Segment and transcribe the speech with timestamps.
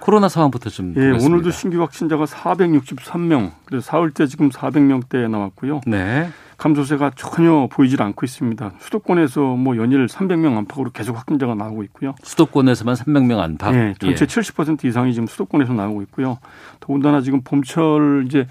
[0.00, 0.90] 코로나 상황부터 좀.
[0.90, 1.26] 예, 보겠습니다.
[1.26, 5.80] 오늘도 신규 확진자가 463명, 그래서 사흘째 지금 400명대에 나왔고요.
[5.86, 6.28] 네.
[6.56, 8.72] 감소세가 전혀 보이질 않고 있습니다.
[8.80, 12.14] 수도권에서 뭐 연일 300명 안팎으로 계속 확진자가 나오고 있고요.
[12.22, 13.74] 수도권에서만 300명 안팎.
[13.74, 16.38] 예, 전체 70% 이상이 지금 수도권에서 나오고 있고요.
[16.80, 18.48] 더군다나 지금 봄철 이제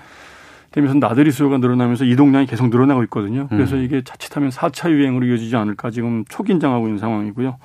[0.72, 3.48] 되면서 나들이 수요가 늘어나면서 이동량이 계속 늘어나고 있거든요.
[3.50, 3.84] 그래서 음.
[3.84, 7.58] 이게 자칫하면 4차 유행으로 이어지지 않을까 지금 초긴장하고 있는 상황이고요.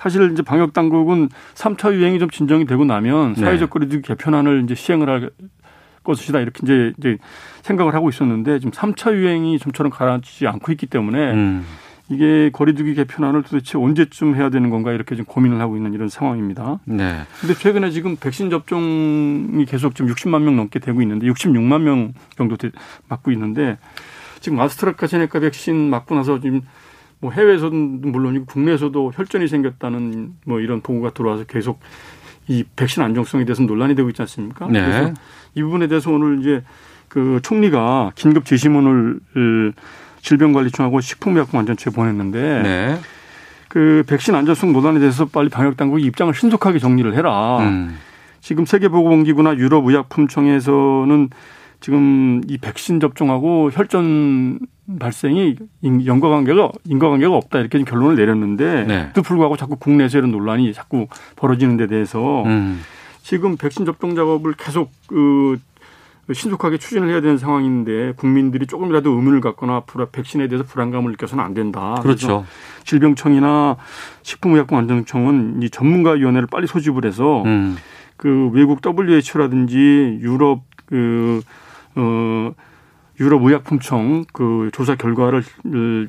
[0.00, 3.40] 사실 이제 방역 당국은 3차 유행이 좀 진정이 되고 나면 네.
[3.42, 5.30] 사회적 거리두기 개편안을 이제 시행을 할
[6.02, 7.18] 것이다 이렇게 이제 이제
[7.62, 11.66] 생각을 하고 있었는데 지금 3차 유행이 좀처럼 가라앉지 않고 있기 때문에 음.
[12.08, 16.80] 이게 거리두기 개편안을 도대체 언제쯤 해야 되는 건가 이렇게 좀 고민을 하고 있는 이런 상황입니다.
[16.86, 17.20] 네.
[17.40, 22.56] 근데 최근에 지금 백신 접종이 계속 지금 60만 명 넘게 되고 있는데 66만 명 정도
[22.56, 22.72] 되-
[23.08, 23.78] 맞고 있는데
[24.40, 26.62] 지금 아스트라카제네카 백신 맞고 나서 지금
[27.20, 31.80] 뭐 해외에서는 물론이고 국내에서도 혈전이 생겼다는 뭐 이런 보고가 들어와서 계속
[32.48, 34.66] 이 백신 안정성에 대해서 논란이 되고 있지 않습니까?
[34.66, 34.80] 네.
[34.80, 35.14] 그래서
[35.54, 36.62] 이 부분에 대해서 오늘 이제
[37.08, 39.72] 그 총리가 긴급 제시문을 을
[40.22, 42.98] 질병관리청하고 식품의약품안전처에 보냈는데 네.
[43.68, 47.58] 그 백신 안전성 논란에 대해서 빨리 방역 당국이 입장을 신속하게 정리를 해라.
[47.60, 47.96] 음.
[48.40, 51.30] 지금 세계보건기구나 유럽의약품청에서는
[51.80, 54.58] 지금 이 백신 접종하고 혈전
[54.98, 59.10] 발생이 인- 연관관계가 인과관계가 없다 이렇게 결론을 내렸는데 네.
[59.14, 61.06] 또 불구하고 자꾸 국내에서 이런 논란이 자꾸
[61.36, 62.80] 벌어지는 데 대해서 음.
[63.22, 65.58] 지금 백신 접종 작업을 계속 그
[66.32, 71.54] 신속하게 추진을 해야 되는 상황인데 국민들이 조금이라도 의문을 갖거나 불- 백신에 대해서 불안감을 느껴서는 안
[71.54, 71.96] 된다.
[72.02, 72.44] 그렇죠.
[72.84, 73.76] 질병청이나
[74.22, 77.76] 식품의약품안전청은 이 전문가위원회를 빨리 소집을 해서 음.
[78.16, 81.40] 그 외국 WHO라든지 유럽 그
[81.96, 82.52] 어,
[83.20, 85.44] 유럽 의약품청 그 조사 결과를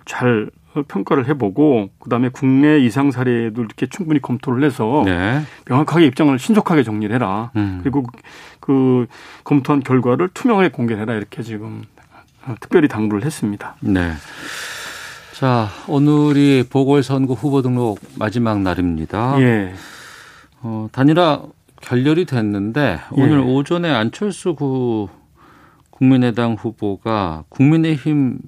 [0.05, 0.49] 잘
[0.87, 5.41] 평가를 해보고 그다음에 국내 이상 사례도 이렇게 충분히 검토를 해서 네.
[5.67, 7.51] 명확하게 입장을 신속하게 정리를 해라.
[7.57, 7.79] 음.
[7.83, 8.05] 그리고
[8.61, 9.05] 그
[9.43, 11.83] 검토한 결과를 투명하게 공개해라 이렇게 지금
[12.61, 13.75] 특별히 당부를 했습니다.
[13.81, 14.11] 네.
[15.33, 19.41] 자, 오늘이 보궐선거 후보 등록 마지막 날입니다.
[19.41, 19.73] 예.
[20.61, 21.41] 어, 단일화
[21.81, 23.21] 결렬이 됐는데 예.
[23.21, 25.07] 오늘 오전에 안철수 그
[26.01, 28.39] 국민의당 후보가 국민의힘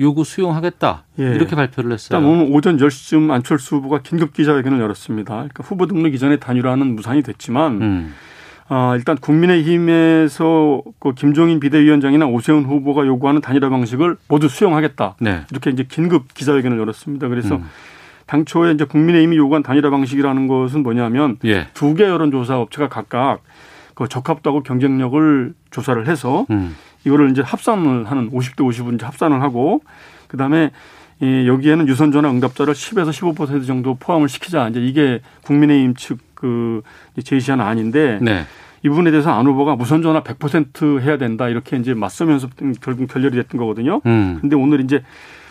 [0.00, 1.22] 요구 수용하겠다 예.
[1.22, 2.18] 이렇게 발표를 했어요.
[2.18, 5.32] 일단 오늘 오전 10시쯤 안철수 후보가 긴급 기자회견을 열었습니다.
[5.32, 8.14] 그러니까 후보 등록 이전에 단일화는 무산이 됐지만 음.
[8.66, 15.14] 아, 일단 국민의힘에서 그 김종인 비대위원장이나 오세훈 후보가 요구하는 단일화 방식을 모두 수용하겠다.
[15.20, 15.42] 네.
[15.52, 17.28] 이렇게 이제 긴급 기자회견을 열었습니다.
[17.28, 17.70] 그래서 음.
[18.26, 21.68] 당초에 이제 국민의힘이 요구한 단일화 방식이라는 것은 뭐냐면 예.
[21.74, 23.42] 두개 여론조사 업체가 각각
[23.94, 26.74] 그 적합도하고 경쟁력을 조사를 해서 음.
[27.04, 29.82] 이거를 이제 합산을 하는 50대 50은 이제 합산을 하고
[30.28, 30.70] 그다음에
[31.20, 34.68] 이 여기에는 유선 전화 응답자를 10에서 15% 정도 포함을 시키자.
[34.68, 36.82] 이제 이게 국민의힘 측그
[37.22, 38.44] 제시한 안인데 네.
[38.82, 42.48] 이 부분에 대해서 안 후보가 무선 전화 100% 해야 된다 이렇게 이제 맞서면서
[42.82, 44.00] 결국 결렬이 됐던 거거든요.
[44.04, 44.38] 음.
[44.40, 45.02] 근데 오늘 이제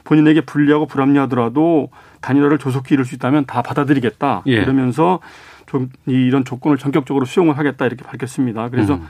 [0.03, 1.89] 본인에게 불리하고 불합리하더라도
[2.21, 4.43] 단일화를 조속히 이룰 수 있다면 다 받아들이겠다.
[4.47, 4.51] 예.
[4.51, 5.19] 이러면서
[5.73, 8.69] 좀 이런 조건을 전격적으로 수용을 하겠다 이렇게 밝혔습니다.
[8.69, 9.07] 그래서 음.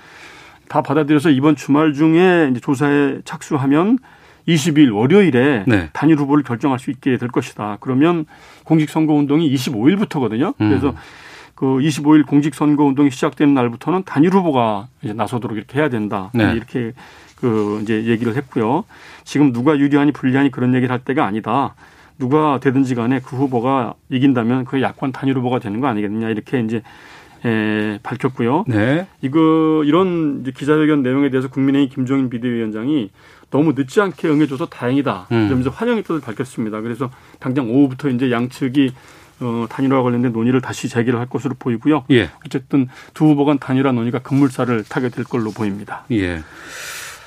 [0.69, 3.99] 다 받아들여서 이번 주말 중에 이제 조사에 착수하면
[4.47, 5.89] 20일 월요일에 네.
[5.91, 7.77] 단일 후보를 결정할 수 있게 될 것이다.
[7.81, 8.25] 그러면
[8.63, 10.53] 공직선거 운동이 25일부터거든요.
[10.61, 10.69] 음.
[10.69, 10.95] 그래서
[11.53, 16.31] 그 25일 공직선거 운동이 시작되는 날부터는 단일 후보가 이제 나서도록 이렇게 해야 된다.
[16.33, 16.53] 네.
[16.53, 16.93] 이렇게
[17.35, 18.85] 그 이제 얘기를 했고요.
[19.25, 21.75] 지금 누가 유리하니 불리하니 그런 얘기를 할 때가 아니다.
[22.17, 26.81] 누가 되든지 간에 그 후보가 이긴다면 그 약관 단일 후보가 되는 거 아니겠느냐 이렇게 이제
[27.45, 28.65] 에, 밝혔고요.
[28.67, 29.07] 네.
[29.21, 33.11] 이거 이런 기자회견 내용에 대해서 국민의힘 김종인 비대위원장이
[33.49, 35.27] 너무 늦지 않게 응해줘서 다행이다.
[35.31, 35.45] 음.
[35.47, 36.81] 이러면서 환영의 뜻을 밝혔습니다.
[36.81, 38.93] 그래서 당장 오후부터 이제 양측이
[39.41, 42.05] 어, 단일화 관련된 논의를 다시 재개를 할 것으로 보이고요.
[42.11, 42.29] 예.
[42.45, 46.05] 어쨌든 두 후보 간 단일화 논의가 급물살을 타게 될 걸로 보입니다.
[46.11, 46.41] 예.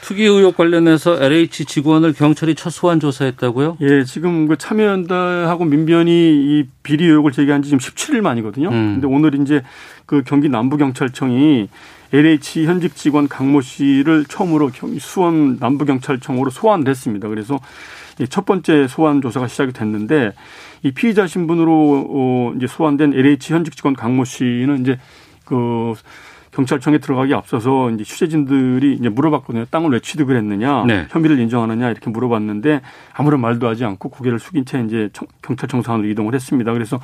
[0.07, 3.79] 투기 의혹 관련해서 LH 직원을 경찰이 첫 소환 조사했다고요?
[3.81, 8.69] 예, 지금 그 참여연대하고 민변이 이 비리 의혹을 제기한 지 지금 17일 만이거든요.
[8.69, 9.01] 음.
[9.01, 9.65] 근데 오늘 이제
[10.07, 11.69] 그 경기 남부경찰청이
[12.13, 17.27] LH 현직 직원 강모 씨를 처음으로 경- 수원 남부경찰청으로 소환을 했습니다.
[17.27, 17.59] 그래서
[18.21, 20.35] 이첫 번째 소환 조사가 시작이 됐는데
[20.85, 25.01] 이 피의자 신분으로 어 이제 소환된 LH 현직 직원 강모 씨는 이제
[25.45, 25.95] 그
[26.61, 29.67] 경찰청에 들어가기 앞서서 이제 취재진들이 이제 물어봤거든요.
[29.71, 31.07] 땅을 왜 취득을 했느냐, 네.
[31.11, 32.81] 혐의를 인정하느냐 이렇게 물어봤는데
[33.13, 36.73] 아무런 말도 하지 않고 고개를 숙인 채 이제 청- 경찰청 사원으로 이동을 했습니다.
[36.73, 36.99] 그래서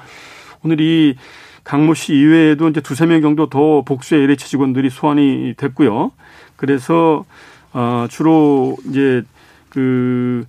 [0.64, 1.16] 오늘 이
[1.64, 6.12] 강모 씨 이외에도 이제 두세 명 정도 더 복수의 LH 직원들이 소환이 됐고요.
[6.56, 7.26] 그래서
[7.74, 9.22] 어 주로 이제
[9.68, 10.46] 그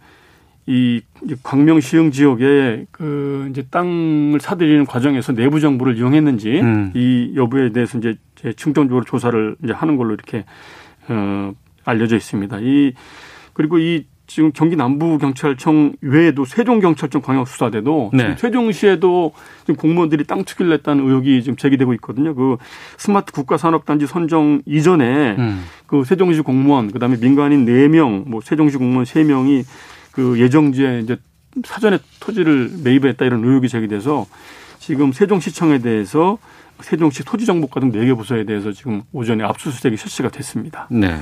[0.65, 1.01] 이
[1.44, 6.92] 광명 시흥 지역에 그 이제 땅을 사들이는 과정에서 내부 정보를 이용했는지 음.
[6.95, 10.45] 이 여부에 대해서 이제 제 충동적으로 조사를 이제 하는 걸로 이렇게
[11.10, 12.60] 어 알려져 있습니다.
[12.62, 12.94] 이
[13.54, 18.36] 그리고 이 지금 경기 남부 경찰청 외에도 세종 경찰청 광역 수사대도 네.
[18.38, 22.33] 세종시에도 지금 공무원들이 땅 투기를 했다는 의혹이 지금 제기되고 있거든요.
[22.33, 22.57] 그
[22.98, 25.63] 스마트 국가 산업단지 선정 이전에 음.
[25.88, 29.66] 그 세종시 공무원 그다음에 민간인 4명, 뭐 세종시 공무원 3명이
[30.13, 31.18] 그 예정지에 이제
[31.65, 34.25] 사전에 토지를 매입했다 이런 의혹이 제기돼서
[34.80, 36.38] 지금 세종시청에 대해서
[36.81, 40.88] 세종시 토지정보과 등 4개 부서에 대해서 지금 오전에 압수수색이 실시가 됐습니다.
[40.89, 41.19] 네.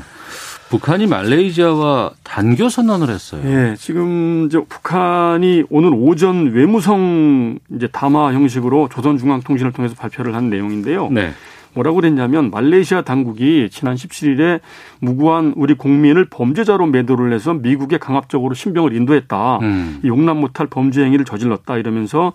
[0.69, 3.41] 북한이 말레이시아와 단교 선언을 했어요.
[3.45, 11.09] 예, 지금 이제 북한이 오늘 오전 외무성 이제 담화 형식으로 조선중앙통신을 통해서 발표를 한 내용인데요.
[11.09, 11.33] 네.
[11.73, 14.59] 뭐라고 그랬냐면 말레이시아 당국이 지난 17일에
[14.99, 19.59] 무고한 우리 국민을 범죄자로 매도를 해서 미국에 강압적으로 신병을 인도했다.
[19.59, 19.99] 음.
[20.03, 22.33] 이 용납 못할 범죄 행위를 저질렀다 이러면서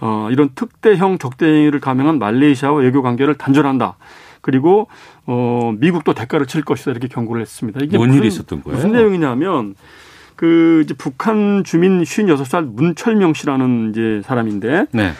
[0.00, 3.96] 어 이런 특대형 적대 행위를 감행한 말레이시아와 외교 관계를 단절한다.
[4.40, 4.88] 그리고
[5.26, 7.80] 어 미국도 대가를 칠 것이다 이렇게 경고를 했습니다.
[7.82, 8.76] 이게 뭔 무슨, 일이 있었던 거예요?
[8.76, 9.74] 무슨 내용이냐면
[10.36, 15.12] 그 이제 북한 주민 56살 문철명 씨라는 이제 사람인데 네.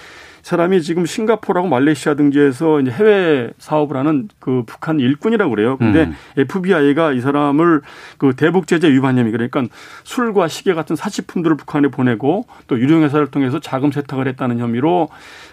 [0.42, 5.76] 사람이 지금 싱가포르하고 말레이시아 등지에서 이제 해외 사업을 하는 그 북한 일꾼이라고 그래요.
[5.76, 6.16] 근데 음.
[6.36, 7.82] FBI가 이 사람을
[8.18, 9.62] 그 대북 제재 위반 혐의 그러니까
[10.04, 15.08] 술과 시계 같은 사치품들을 북한에 보내고 또 유령 회사를 통해서 자금 세탁을 했다는 혐의로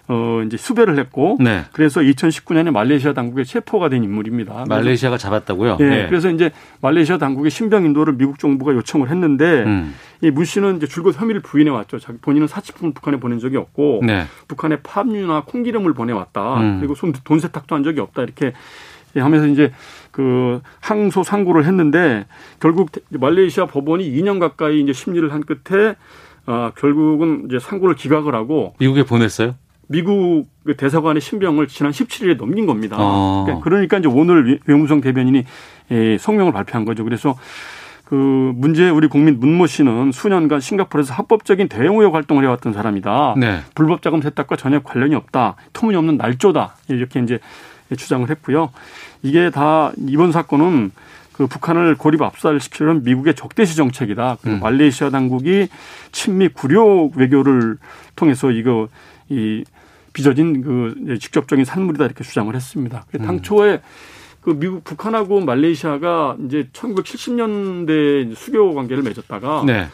[0.08, 1.64] 어 이제 수배를 했고 네.
[1.72, 4.66] 그래서 2019년에 말레이시아 당국에 체포가 된 인물입니다.
[4.70, 5.78] 말레이시아가 잡았다고요?
[5.80, 6.08] 예, 네.
[6.08, 9.96] 그래서 이제 말레이시아 당국의 신병 인도를 미국 정부가 요청을 했는데 음.
[10.22, 11.98] 이문 씨는 이제 줄곧 혐의를 부인해 왔죠.
[11.98, 14.26] 자기 본인은 사치품을 북한에 보낸 적이 없고 네.
[14.48, 16.60] 북한에 팜유나 콩기름을 보내왔다.
[16.62, 16.78] 음.
[16.80, 18.22] 그리고 손- 돈 세탁도 한 적이 없다.
[18.22, 18.54] 이렇게
[19.16, 19.72] 하면서 이제
[20.12, 22.26] 그 항소 상고를 했는데
[22.60, 25.96] 결국 말레이시아 법원이 2년 가까이 이제 심리를 한 끝에
[26.46, 29.56] 아 결국은 이제 상고를 기각을 하고 미국에 보냈어요?
[29.88, 32.98] 미국 그 대사관의 신병을 지난 17일에 넘긴 겁니다.
[33.00, 33.44] 어.
[33.46, 35.44] 그러니까 그러니까 이제 오늘 외- 외무성 대변인이
[35.92, 37.04] 예, 성명을 발표한 거죠.
[37.04, 37.38] 그래서
[38.06, 43.36] 그 문제 우리 국민 문모 씨는 수년간 싱가포르에서 합법적인 대외무역 활동을 해왔던 사람이다.
[43.38, 43.60] 네.
[43.74, 45.56] 불법 자금 세탁과 전혀 관련이 없다.
[45.74, 46.76] 터무니없는 날조다.
[46.90, 47.40] 이렇게 이제
[47.96, 48.72] 주장을 했고요.
[49.24, 50.92] 이게 다 이번 사건은
[51.34, 54.38] 그 북한을 고립 압살시키려는 미국의 적대시 정책이다.
[54.42, 54.62] 그리고 음.
[54.62, 55.68] 말레이시아 당국이
[56.12, 57.78] 친미 굴욕 외교를
[58.16, 58.88] 통해서 이거
[59.30, 59.64] 이
[60.16, 63.06] 빚어진 그 직접적인 산물이다 이렇게 주장을 했습니다.
[63.16, 63.26] 음.
[63.26, 63.82] 당초에
[64.40, 69.88] 그 미국 북한하고 말레이시아가 이제 1970년대 수교 관계를 맺었다가 네.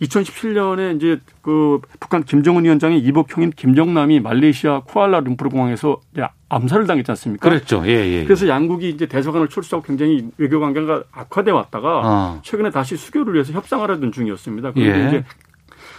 [0.00, 6.00] 2017년에 이제 그 북한 김정은 위원장의 이복형인 김정남이 말레이시아 쿠알라룸푸르 공항에서
[6.48, 7.48] 암살을 당했지 않습니까?
[7.48, 7.82] 그랬죠.
[7.84, 8.12] 예, 예.
[8.20, 8.24] 예.
[8.24, 12.40] 그래서 양국이 이제 대사관을 출수하고 굉장히 외교 관계가 악화돼 왔다가 어.
[12.42, 14.72] 최근에 다시 수교를 위해서 협상을 하던 중이었습니다.
[14.72, 15.08] 그런데 예.
[15.08, 15.24] 이제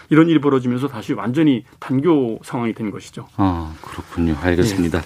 [0.10, 3.28] 이런 일이 벌어지면서 다시 완전히 단교 상황이 된 것이죠.
[3.38, 4.36] 아, 그렇군요.
[4.42, 5.01] 알겠습니다.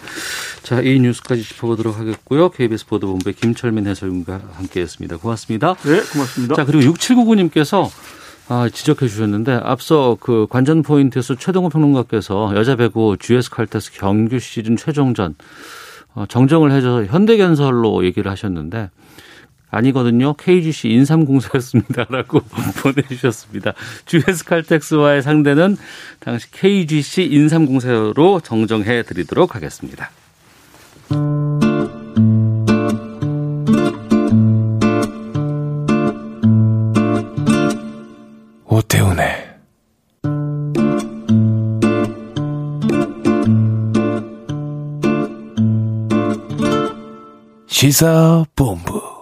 [0.64, 2.50] 자, 이 뉴스까지 짚어보도록 하겠고요.
[2.50, 5.18] KBS 보도본부의 김철민 해설위원과 함께했습니다.
[5.18, 5.76] 고맙습니다.
[5.84, 6.56] 네, 고맙습니다.
[6.56, 7.90] 자, 그리고 6799님께서
[8.50, 14.76] 아, 지적해 주셨는데 앞서 그 관전 포인트에서 최동호 평론가께서 여자 배구 GS 칼텍스 경규 시즌
[14.76, 15.36] 최종전
[16.14, 18.90] 어, 정정을 해줘서 현대건설로 얘기를 하셨는데
[19.74, 20.34] 아니거든요.
[20.34, 22.42] KGC 인삼공사였습니다라고
[22.82, 23.74] 보내주셨습니다.
[24.06, 25.78] GS 칼텍스와의 상대는
[26.20, 30.12] 당시 KGC 인삼공사로 정정해 드리도록 하겠습니다.
[38.66, 39.54] 오태훈의
[47.68, 49.13] 시사본부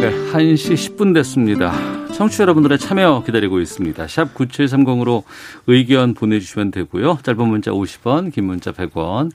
[0.00, 1.74] 네, 1시 10분 됐습니다.
[2.14, 4.08] 청취자 여러분들의 참여 기다리고 있습니다.
[4.08, 5.24] 샵 9730으로
[5.66, 7.18] 의견 보내주시면 되고요.
[7.22, 9.30] 짧은 문자 50원, 긴 문자 100원,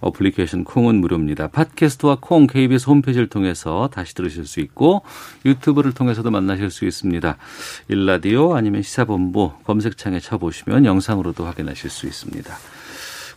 [0.00, 1.48] 어플리케이션 콩은 무료입니다.
[1.48, 5.02] 팟캐스트와 콩 KBS 홈페이지를 통해서 다시 들으실 수 있고
[5.44, 7.36] 유튜브를 통해서도 만나실 수 있습니다.
[7.88, 12.56] 일라디오 아니면 시사본부 검색창에 쳐보시면 영상으로도 확인하실 수 있습니다.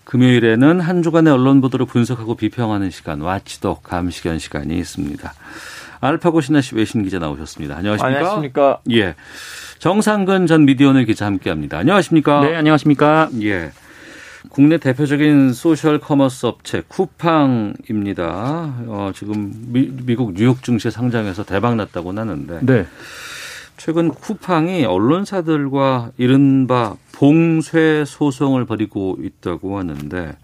[0.10, 5.34] 금요일에는 한 주간의 언론 보도를 분석하고 비평하는 시간 watchdog 감시견 시간이 있습니다.
[6.02, 7.76] 알파고 시나씨 외신 기자 나오셨습니다.
[7.78, 8.18] 안녕하십니까?
[8.18, 8.80] 안녕하십니까?
[8.90, 9.14] 예.
[9.78, 11.78] 정상근 전 미디어오늘 기자 함께합니다.
[11.78, 12.42] 안녕하십니까?
[12.42, 13.30] 네, 안녕하십니까?
[13.44, 13.72] 예.
[14.50, 18.26] 국내 대표적인 소셜 커머스 업체 쿠팡입니다.
[18.88, 22.88] 어, 지금 미, 국 뉴욕 증시에 상장해서 대박 났다고 하는데 네.
[23.80, 30.36] 최근 쿠팡이 언론사들과 이른바 봉쇄 소송을 벌이고 있다고 하는데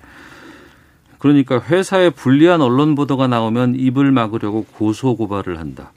[1.20, 5.92] 그러니까 회사에 불리한 언론 보도가 나오면 입을 막으려고 고소 고발을 한다.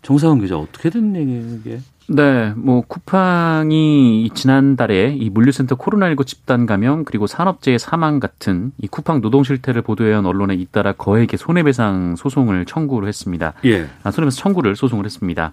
[0.00, 1.80] 정상훈 기자 어떻게 된 얘기예요, 이게?
[2.08, 9.20] 네, 뭐 쿠팡이 지난달에 이 물류센터 코로나19 집단 감염 그리고 산업재해 사망 같은 이 쿠팡
[9.20, 13.52] 노동 실태를 보도해온 언론에 잇따라 거액의 손해배상 소송을 청구를 했습니다.
[13.66, 13.86] 예.
[14.02, 15.52] 아, 손해배상 청구를 소송을 했습니다.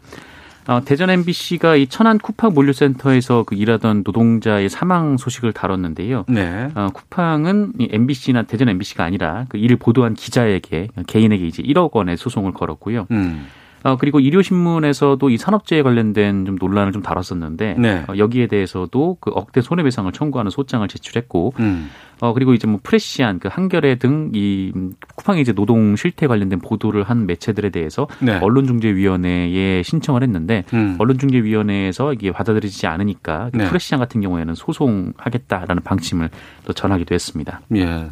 [0.67, 6.25] 어, 대전 MBC가 이 천안 쿠팡 물류센터에서 그 일하던 노동자의 사망 소식을 다뤘는데요.
[6.27, 6.69] 네.
[6.75, 12.17] 어, 쿠팡은 이 MBC나 대전 MBC가 아니라 그 이를 보도한 기자에게 개인에게 이제 1억 원의
[12.17, 13.07] 소송을 걸었고요.
[13.11, 13.47] 음.
[13.83, 18.05] 어, 그리고 일요신문에서도 이 산업재해 관련된 좀 논란을 좀 다뤘었는데 네.
[18.07, 21.89] 어, 여기에 대해서도 그 억대 손해배상을 청구하는 소장을 제출했고 음.
[22.19, 24.71] 어, 그리고 이제 뭐 프레시안, 그 한겨레 등 이
[25.15, 28.37] 쿠팡의 이제 노동 실태 관련된 보도를 한 매체들에 대해서 네.
[28.37, 30.95] 언론중재위원회에 신청을 했는데 음.
[30.99, 33.67] 언론중재위원회에서 이게 받아들이지 않으니까 그 네.
[33.67, 36.29] 프레시안 같은 경우에는 소송하겠다라는 방침을
[36.65, 37.61] 또 전하기도 했습니다.
[37.75, 38.09] 예.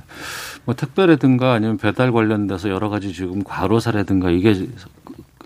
[0.65, 4.53] 뭐 택배라든가 아니면 배달 관련돼서 여러 가지 지금 과로 사라든가 이게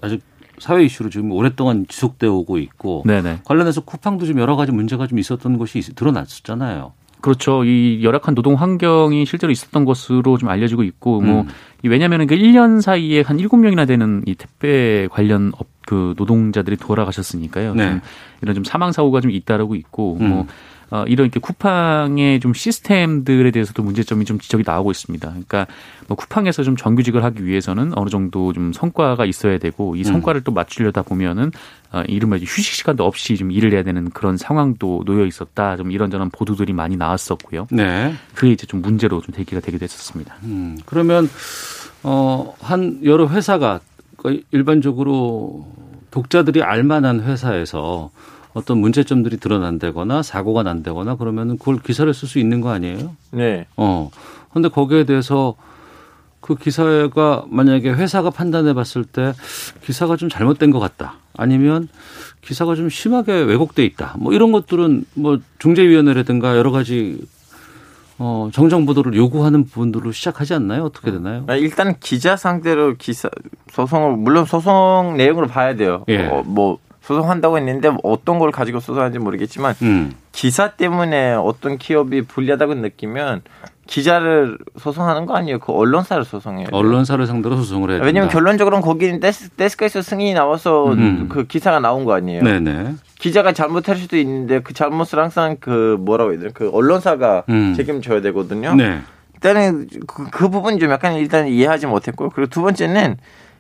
[0.04, 0.20] 아주
[0.60, 3.40] 사회 이슈로 지금 오랫동안 지속되어 오고 있고 네네.
[3.46, 6.94] 관련해서 쿠팡도 좀 여러 가지 문제가 좀 있었던 것이 있- 드러났었잖아요.
[7.22, 7.64] 그렇죠.
[7.64, 11.48] 이 열악한 노동 환경이 실제로 있었던 것으로 좀 알려지고 있고, 뭐, 음.
[11.82, 17.76] 이 왜냐면은 그 1년 사이에 한 7명이나 되는 이 택배 관련 업, 그 노동자들이 돌아가셨으니까요.
[17.76, 17.90] 네.
[17.92, 18.02] 좀
[18.42, 20.28] 이런 좀 사망 사고가 좀 잇따르고 있고, 음.
[20.28, 20.48] 뭐,
[20.94, 25.28] 어, 이런 이렇게 쿠팡의 좀 시스템들에 대해서도 문제점이 좀 지적이 나오고 있습니다.
[25.28, 25.66] 그러니까
[26.08, 29.98] 뭐 쿠팡에서 좀 정규직을 하기 위해서는 어느 정도 좀 성과가 있어야 되고 음.
[29.98, 31.52] 이 성과를 또 맞추려다 보면은
[31.92, 35.78] 어, 이른바 휴식 시간도 없이 좀 일을 해야 되는 그런 상황도 놓여 있었다.
[35.78, 37.70] 좀 이런저런 보도들이 많이 나왔었고요.
[37.72, 38.14] 네.
[38.36, 40.36] 그게 이제 좀 문제로 좀 대기가 되기도 했었습니다.
[40.44, 40.78] 음.
[40.86, 41.28] 그러면
[42.04, 43.80] 어, 한 여러 회사가
[44.18, 45.66] 거의 일반적으로
[46.12, 48.12] 독자들이 알만한 회사에서
[48.54, 53.16] 어떤 문제점들이 드러난다거나 사고가 난다거나 그러면은 그걸 기사를 쓸 수 있는 거 아니에요?
[53.32, 53.66] 네.
[53.78, 54.10] 어.
[54.54, 55.56] 근데 거기에 대해서
[56.40, 59.34] 그 기사가 만약에 회사가 판단해 봤을 때
[59.84, 61.16] 기사가 좀 잘못된 것 같다.
[61.36, 61.88] 아니면
[62.42, 64.16] 기사가 좀 심하게 왜곡돼 있다.
[64.20, 67.22] 뭐 이런 것들은 뭐 중재위원회라든가 여러 가지
[68.20, 70.84] 어, 정정 보도를 요구하는 부분들로 시작하지 않나요?
[70.84, 71.46] 어떻게 되나요?
[71.48, 73.30] 아, 일단 기자 상대로 기사
[73.72, 76.04] 소송을 물론 소송 내용으로 봐야 돼요.
[76.10, 76.28] 예.
[76.28, 80.14] 어, 뭐 소송한다고 했는데 어떤 걸 가지고 소송하는지 모르겠지만 음.
[80.32, 83.42] 기사 때문에 어떤 기업이 불리하다고 느끼면
[83.86, 85.60] 기자를 소송하는 거 아니에요.
[85.60, 86.68] 그 언론사를 소송해요.
[86.72, 88.06] 언론사를 상대로 소송을 된다.
[88.06, 91.28] 왜냐면 결론적으로는 거기는 데스, 데스크 에서 승인이 나와서 음.
[91.28, 92.42] 그 기사가 나온 거 아니에요.
[92.42, 92.96] 네네.
[93.20, 97.74] 기자가 잘못할 수도 있는데 그 잘못을 항상 그 뭐라고 해야 되나 그 언론사가 음.
[97.76, 98.74] 책임져야 되거든요.
[98.76, 99.02] 네.
[99.36, 102.30] 일단은 그, 그 부분 좀 약간 일단 이해하지 못했고요.
[102.30, 103.18] 그리고 두 번째는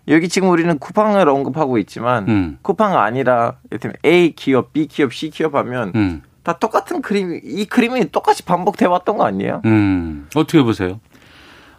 [0.08, 2.58] 여기 지금 우리는 쿠팡을 언급하고 있지만 음.
[2.62, 6.22] 쿠팡 아니라 예를 A 기업, B 기업, C 기업 하면 음.
[6.44, 9.62] 다 똑같은 그림, 이 그림이 똑같이 반복돼 왔던 거 아니에요?
[9.66, 10.28] 음.
[10.36, 11.00] 어떻게 보세요?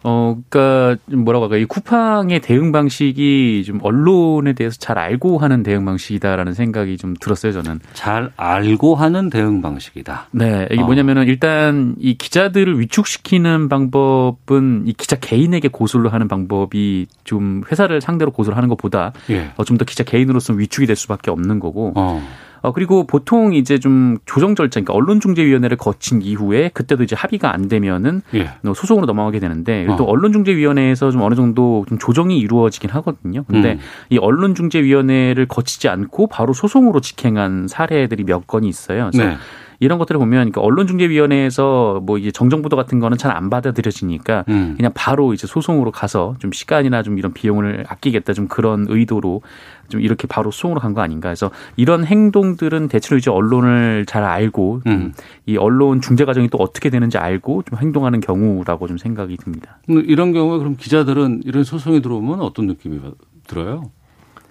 [0.07, 5.83] 어, 그니까, 뭐라고 할까, 이 쿠팡의 대응 방식이 좀 언론에 대해서 잘 알고 하는 대응
[5.85, 7.79] 방식이다라는 생각이 좀 들었어요, 저는.
[7.93, 10.27] 잘 알고 하는 대응 방식이다.
[10.31, 10.85] 네, 이게 어.
[10.85, 18.31] 뭐냐면은 일단 이 기자들을 위축시키는 방법은 이 기자 개인에게 고소를 하는 방법이 좀 회사를 상대로
[18.31, 19.51] 고소를 하는 것보다 예.
[19.57, 21.91] 어, 좀 더 기자 개인으로서 위축이 될 수밖에 없는 거고.
[21.95, 22.21] 어.
[22.65, 27.67] 어, 그리고 보통 이제 좀 조정 절차, 그러니까 언론중재위원회를 거친 이후에 그때도 이제 합의가 안
[27.67, 28.49] 되면은 예.
[28.67, 30.07] 어, 소송으로 넘어가게 되는데 또 어.
[30.07, 33.43] 언론중재위원회에서 좀 어느 정도 좀 조정이 이루어지긴 하거든요.
[33.43, 33.79] 근데 음.
[34.09, 39.11] 이 언론중재위원회를 거치지 않고 바로 소송으로 직행한 사례들이 몇 건이 있어요.
[39.11, 39.37] 그래서 네.
[39.79, 44.75] 이런 것들을 보면 그러니까 언론중재위원회에서 뭐 이제 정정보도 같은 거는 잘 안 받아들여지니까 음.
[44.77, 49.41] 그냥 바로 이제 소송으로 가서 좀 시간이나 좀 이런 비용을 아끼겠다 좀 그런 의도로
[49.89, 54.81] 좀 이렇게 바로 소송으로 간 거 아닌가 해서 이런 행동들은 대체로 이제 언론을 잘 알고
[54.85, 55.13] 좀 음.
[55.45, 59.77] 이 언론 중재 과정이 또 어떻게 되는지 알고 좀 행동하는 경우라고 좀 생각이 듭니다.
[59.87, 63.01] 이런 경우에 그럼 기자들은 이런 소송이 들어오면 어떤 느낌이
[63.47, 63.83] 들어요?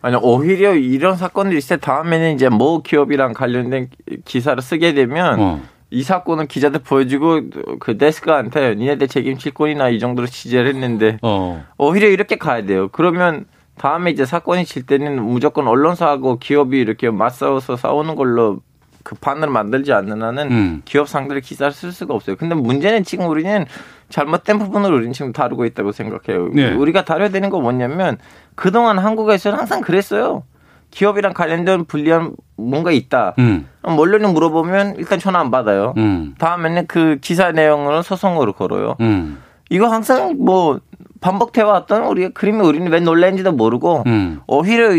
[0.05, 3.89] 아니 오히려 이런 사건들이 있을 때 다음에는 이제 모 기업이랑 관련된
[4.27, 5.63] 기사를 쓰게 되면 어.
[5.89, 7.41] 이 사건은 기자들 보여주고
[7.81, 11.65] 그 데스크한테 니네들 책임질 거니나 이 정도로 취재를 했는데 어.
[11.79, 12.91] 오히려 이렇게 가야 돼요.
[12.93, 13.47] 그러면
[13.79, 18.61] 다음에 이제 사건이 칠 때는 무조건 언론사하고 기업이 이렇게 맞싸워서 싸우는 걸로
[19.05, 20.83] 그 판을 만들지 않는 한은 음.
[20.85, 22.37] 기업 상대로 기사를 쓸 수가 없어요.
[22.37, 23.65] 근데 문제는 지금 우리는
[24.09, 26.49] 잘못된 부분을 우리는 지금 다루고 있다고 생각해요.
[26.53, 26.73] 네.
[26.73, 28.19] 우리가 다뤄야 되는 건 뭐냐면
[28.55, 30.45] 그동안 한국에서는 항상 그랬어요.
[30.91, 33.35] 기업이랑 관련된 불리한 뭔가 있다.
[33.39, 33.67] 음.
[33.83, 35.93] 원래는 물어보면 일단 전화 안 받아요.
[35.97, 36.35] 음.
[36.39, 38.97] 다음에는 그 기사 내용으로 소송으로 걸어요.
[39.01, 39.39] 음.
[39.71, 40.81] 이거 항상 뭐
[41.21, 44.41] 반복되어 왔던 우리가 그림이 우리는 왜 놀랐는지도 모르고 음.
[44.47, 44.91] 오히려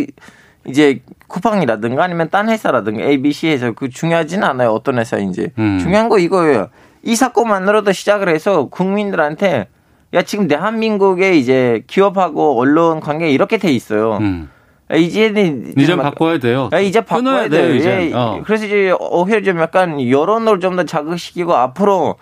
[0.67, 4.71] 이제 쿠팡이라든가 아니면 딴 회사라든가 ABC에서 그 중요하진 않아요.
[4.71, 5.51] 어떤 회사인지.
[5.57, 5.79] 음.
[5.79, 6.69] 중요한 거 이거예요.
[7.03, 9.67] 이 사건만으로도 시작을 해서 국민들한테
[10.15, 14.17] 야 지금 대한민국의 이제 기업하고 언론 관계 이렇게 돼 있어요.
[14.21, 14.49] 음.
[14.91, 16.69] 야, 이제는 이제 막- 바꿔야 돼요.
[16.71, 17.75] 야, 이제 바꿔야 돼요, 돼요.
[17.75, 18.09] 이제.
[18.11, 18.13] 예.
[18.13, 18.41] 어.
[18.45, 22.15] 그래서 이제 오히려 좀 약간 여론을 좀 더 자극시키고 앞으로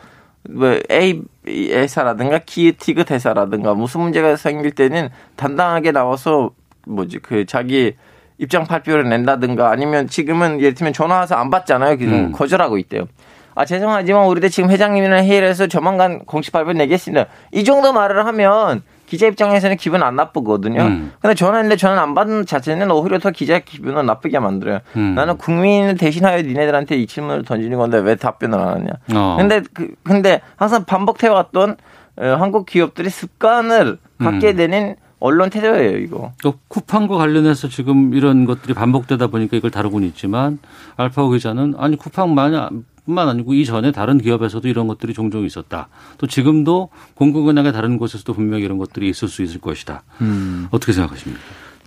[0.50, 6.51] 뭐 A 회사라든가 키티그 회사라든가 무슨 문제가 생길 때는 당당하게 나와서
[6.88, 7.95] 뭐지 그 자기
[8.39, 11.97] 입장 발표를 낸다든가 아니면 지금은 예를 들면 전화 와서 안 받잖아요.
[11.97, 12.31] 지금 음.
[12.31, 13.07] 거절하고 있대요.
[13.55, 17.25] 아 죄송하지만 우리도 지금 회장님이랑 회의를 해서 조만간 공식 발표 내겠습니다.
[17.51, 20.81] 이 정도 말을 하면 기자 입장에서는 기분 안 나쁘거든요.
[20.81, 21.12] 음.
[21.22, 24.79] 근데 전화했는데 전화 안 받는 자체는 오히려 더 기자 기분을 나쁘게 만들어요.
[24.95, 25.13] 음.
[25.15, 28.89] 나는 국민을 대신하여 니네들한테 이 질문을 던지는 건데 왜 답변을 안 하냐.
[29.13, 29.36] 어.
[29.38, 31.75] 근데 그 근데 항상 반복해 왔던
[32.15, 34.55] 어, 한국 기업들이 습관을 갖게 음.
[34.55, 36.31] 되는 언론 태도예요, 이거.
[36.41, 40.60] 또 쿠팡과 관련해서 지금 이런 것들이 반복되다 보니까 이걸 다루고는 있지만
[40.98, 45.88] 알파고 기자는 아니 쿠팡만 뿐만 아니고 이전에 다른 기업에서도 이런 것들이 종종 있었다.
[46.17, 50.03] 또 지금도 공공은행의 다른 곳에서도 분명히 이런 것들이 있을 수 있을 것이다.
[50.22, 50.67] 음.
[50.72, 51.41] 어떻게 생각하십니까?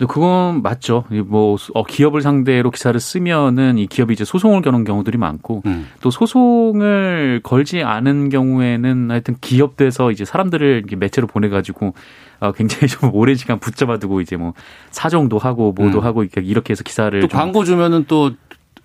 [0.05, 1.05] 그건 맞죠.
[1.11, 5.87] 이뭐 어, 기업을 상대로 기사를 쓰면은 이 기업이 이제 소송을 거는 경우들이 많고 음.
[6.01, 11.95] 또 소송을 걸지 않은 경우에는 하여튼 기업에서 이제 사람들을 매체로 보내가지고
[12.41, 14.53] 어, 굉장히 좀 오랜 시간 붙잡아두고 이제 뭐
[14.91, 16.03] 사정도 하고 뭐도 음.
[16.03, 18.31] 하고 이렇게 해서 기사를 또좀 광고 주면은 또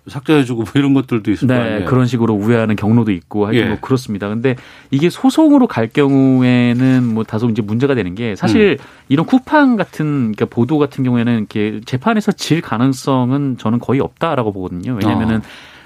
[0.07, 1.85] 삭제해주고 뭐 이런 것들도 있을 거 네, 아니에요.
[1.85, 3.69] 그런 식으로 우회하는 경로도 있고 하여튼 예.
[3.69, 4.27] 뭐 그렇습니다.
[4.27, 4.55] 근데
[4.91, 8.85] 이게 소송으로 갈 경우에는 뭐 다소 이제 문제가 되는 게 사실 음.
[9.09, 14.97] 이런 쿠팡 같은 그러니까 보도 같은 경우에는 이렇게 재판에서 질 가능성은 저는 거의 없다라고 보거든요.
[15.01, 15.41] 왜냐면은 어.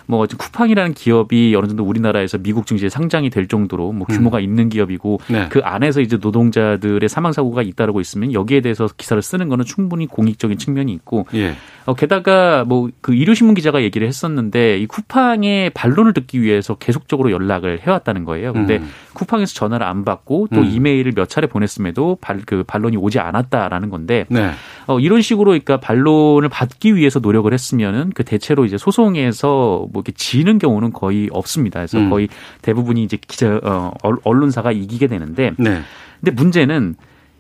[0.08, 5.20] 뭐 쿠팡이라는 기업이 어느 정도 우리나라에서 미국 증시에 상장이 될 정도로 뭐 규모가 있는 기업이고
[5.28, 5.48] 네.
[5.50, 10.58] 그 안에서 이제 노동자들의 사망 사고가 잇따르고 있으면 여기에 대해서 기사를 쓰는 거는 충분히 공익적인
[10.58, 11.56] 측면이 있고 예.
[11.88, 17.80] 어, 게다가 뭐 그 일요신문 기자가 얘기를 했었는데 이 쿠팡의 반론을 듣기 위해서 계속적으로 연락을
[17.80, 18.52] 해왔다는 거예요.
[18.52, 18.90] 근데 음.
[19.14, 20.66] 쿠팡에서 전화를 안 받고 또 음.
[20.66, 24.52] 이메일을 몇 차례 보냈음에도 발, 그 반론이 오지 않았다라는 건데 네.
[24.88, 30.12] 어, 이런 식으로 그러니까 반론을 받기 위해서 노력을 했으면은 그 대체로 이제 소송에서 뭐 이렇게
[30.12, 31.80] 지는 경우는 거의 없습니다.
[31.80, 32.10] 그래서 음.
[32.10, 32.28] 거의
[32.62, 35.80] 대부분이 이제 기자 어, 언- 언론사가 이기게 되는데 네.
[36.20, 36.96] 근데 문제는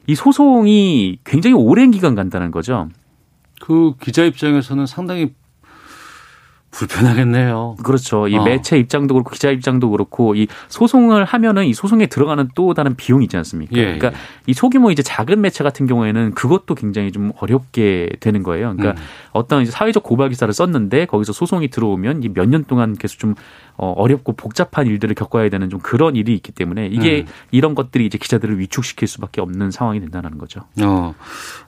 [0.07, 2.87] 이 소송이 굉장히 오랜 기간 간다는 거죠.
[3.59, 5.33] 그 기자 입장에서는 상당히
[6.69, 7.77] 불편하겠네요.
[7.83, 8.27] 그렇죠.
[8.27, 8.43] 이 어.
[8.43, 13.23] 매체 입장도 그렇고 기자 입장도 그렇고 이 소송을 하면은 이 소송에 들어가는 또 다른 비용이
[13.25, 13.75] 있지 않습니까?
[13.77, 14.13] 예, 그러니까 예.
[14.45, 18.75] 이 소규모 이제 작은 매체 같은 경우에는 그것도 굉장히 좀 어렵게 되는 거예요.
[18.75, 19.07] 그러니까 음.
[19.31, 23.33] 어떤 이제 사회적 고발 기사를 썼는데 거기서 소송이 들어오면 이 몇 년 동안 계속 좀
[23.77, 27.25] 어, 어렵고 복잡한 일들을 겪어야 되는 좀 그런 일이 있기 때문에 이게 음.
[27.51, 30.61] 이런 것들이 이제 기자들을 위축시킬 수밖에 없는 상황이 된다는 거죠.
[30.81, 31.13] 어.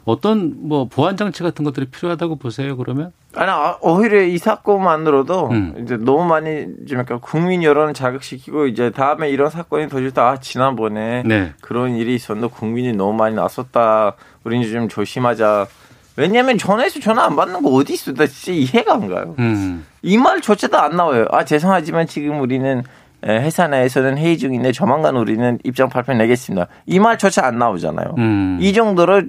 [0.05, 3.11] 어떤 뭐 보안 장치 같은 것들이 필요하다고 보세요, 그러면?
[3.35, 5.75] 아니 아, 오히려 이 사건만으로도 음.
[5.83, 11.21] 이제 너무 많이 좀 약간 국민 여론을 자극시키고 이제 다음에 이런 사건이 터질 때아 지난번에
[11.25, 11.53] 네.
[11.61, 14.15] 그런 일이 있었는데 국민이 너무 많이 나섰다.
[14.43, 15.67] 우리는 좀 조심하자.
[16.15, 18.13] 왜냐면 전화해서 전화 안 받는 거 어디 있어?
[18.13, 19.35] 나 진짜 이해가 안 가요.
[19.39, 19.85] 음.
[20.01, 21.25] 이 말조차도 안 나와요.
[21.31, 22.83] 아 죄송하지만 지금 우리는
[23.23, 26.67] 에, 회사 내에서는 회의 중인데 조만간 우리는 입장 발표 내겠습니다.
[26.85, 28.15] 이 말조차 안 나오잖아요.
[28.17, 28.57] 음.
[28.61, 29.23] 이 정도로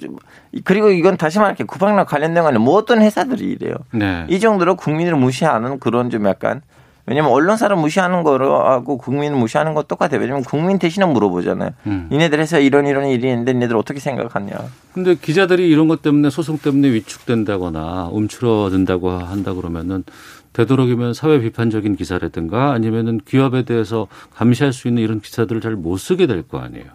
[0.64, 3.74] 그리고 이건 다시 말할게 쿠팡이랑 관련된 건뭐 어떤 회사들이 이래요.
[3.92, 4.26] 네.
[4.28, 6.62] 이 정도로 국민을 무시하는 그런 좀 약간
[7.06, 10.20] 왜냐면 언론사를 무시하는 거하고 국민을 무시하는 거 똑같아요.
[10.20, 11.70] 왜냐면 국민 대신에 물어보잖아요.
[11.86, 12.08] 음.
[12.12, 14.56] 니네들 해서 이런 이런 일이 있는데 니네들 어떻게 생각하냐.
[14.92, 20.04] 근데 기자들이 이런 것 때문에 소송 때문에 위축된다거나 움츠러든다고 한다 그러면은
[20.52, 26.26] 되도록이면 사회 비판적인 기사라든가 아니면은 기업에 대해서 감시할 수 있는 이런 기사들을 잘 못 쓰게
[26.26, 26.86] 될 거 아니에요.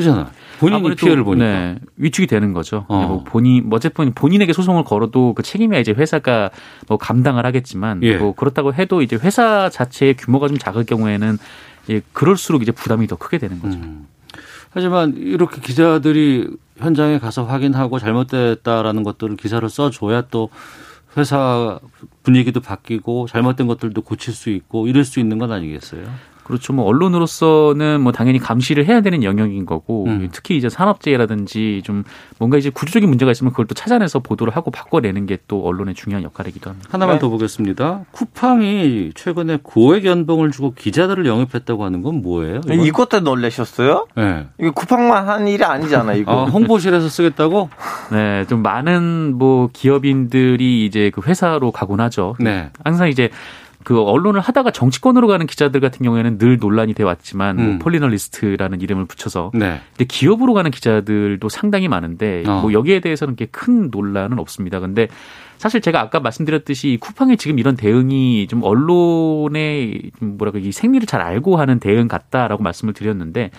[0.00, 0.30] 귀, 그잖아.
[0.58, 1.46] 본인이 피해를 보니까.
[1.46, 2.84] 네, 위축이 되는 거죠.
[2.88, 3.06] 어.
[3.06, 6.50] 뭐 본인 뭐 어쨌든 본인에게 소송을 걸어도 그 책임이야 이제 회사가
[6.88, 8.16] 뭐 감당을 하겠지만 예.
[8.16, 11.38] 뭐 그렇다고 해도 이제 회사 자체의 규모가 좀 작을 경우에는
[11.84, 13.78] 이제 그럴수록 이제 부담이 더 크게 되는 거죠.
[13.78, 14.06] 음.
[14.72, 20.48] 하지만 이렇게 기자들이 현장에 가서 확인하고 잘못됐다라는 것들을 기사를 써줘야 또
[21.16, 21.80] 회사
[22.22, 26.04] 분위기도 바뀌고 잘못된 것들도 고칠 수 있고 이럴 수 있는 건 아니겠어요?
[26.50, 26.72] 그렇죠.
[26.72, 30.28] 뭐 언론으로서는 뭐 당연히 감시를 해야 되는 영역인 거고 음.
[30.32, 32.04] 특히 이제 산업재해라든지 좀
[32.38, 36.22] 뭔가 이제 구조적인 문제가 있으면 그걸 또 찾아내서 보도를 하고 바꿔내는 게 또 언론의 중요한
[36.22, 36.88] 역할이기도 합니다.
[36.92, 37.20] 하나만 네.
[37.20, 38.04] 더 보겠습니다.
[38.12, 42.60] 쿠팡이 최근에 고액 연봉을 주고 기자들을 영입했다고 하는 건 뭐예요?
[42.64, 42.80] 이건?
[42.80, 44.06] 이것도 놀라셨어요?
[44.16, 44.46] 네.
[44.60, 46.32] 이거 쿠팡만 한 일이 아니잖아 이거.
[46.32, 47.68] 아, 홍보실에서 쓰겠다고?
[48.12, 52.36] 네, 좀 많은 뭐 기업인들이 이제 그 회사로 가곤 하죠.
[52.38, 52.70] 네.
[52.84, 53.30] 항상 이제
[53.84, 57.64] 그 언론을 하다가 정치권으로 가는 기자들 같은 경우에는 늘 논란이 돼 왔지만 음.
[57.64, 59.80] 뭐 폴리널리스트라는 이름을 붙여서 네.
[59.90, 62.60] 근데 기업으로 가는 기자들도 상당히 많은데 어.
[62.60, 64.80] 뭐 여기에 대해서는 이렇게 큰 논란은 없습니다.
[64.80, 65.08] 근데
[65.56, 71.20] 사실 제가 아까 말씀드렸듯이 쿠팡의 지금 이런 대응이 좀 언론의 좀 뭐랄까 이 생리를 잘
[71.20, 73.50] 알고 하는 대응 같다라고 말씀을 드렸는데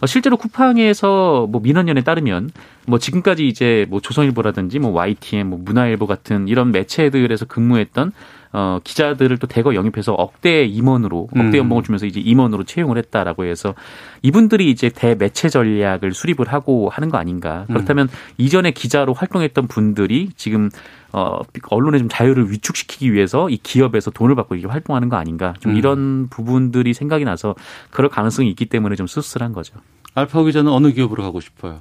[0.00, 2.50] 어, 실제로 쿠팡에서 뭐 민원연에 따르면
[2.86, 8.12] 뭐 지금까지 이제 뭐 조선일보라든지 뭐 YTN, 뭐 문화일보 같은 이런 매체들에서 근무했던
[8.56, 11.54] 어 기자들을 또 대거 영입해서 억대 임원으로 억대 음.
[11.56, 13.74] 연봉을 주면서 이제 임원으로 채용을 했다라고 해서
[14.22, 17.64] 이분들이 이제 대매체 전략을 수립을 하고 하는 거 아닌가.
[17.66, 20.70] 그렇다면 이전에 기자로 활동했던 분들이 지금
[21.12, 25.54] 어 언론의 좀 자유를 위축시키기 위해서 이 기업에서 돈을 받고 이렇게 활동하는 거 아닌가.
[25.58, 25.76] 좀 음.
[25.76, 27.56] 이런 부분들이 생각이 나서
[27.90, 29.74] 그럴 가능성이 있기 때문에 좀 씁쓸한 거죠.
[30.14, 31.80] 알파 기자는 어느 기업으로 가고 싶어요?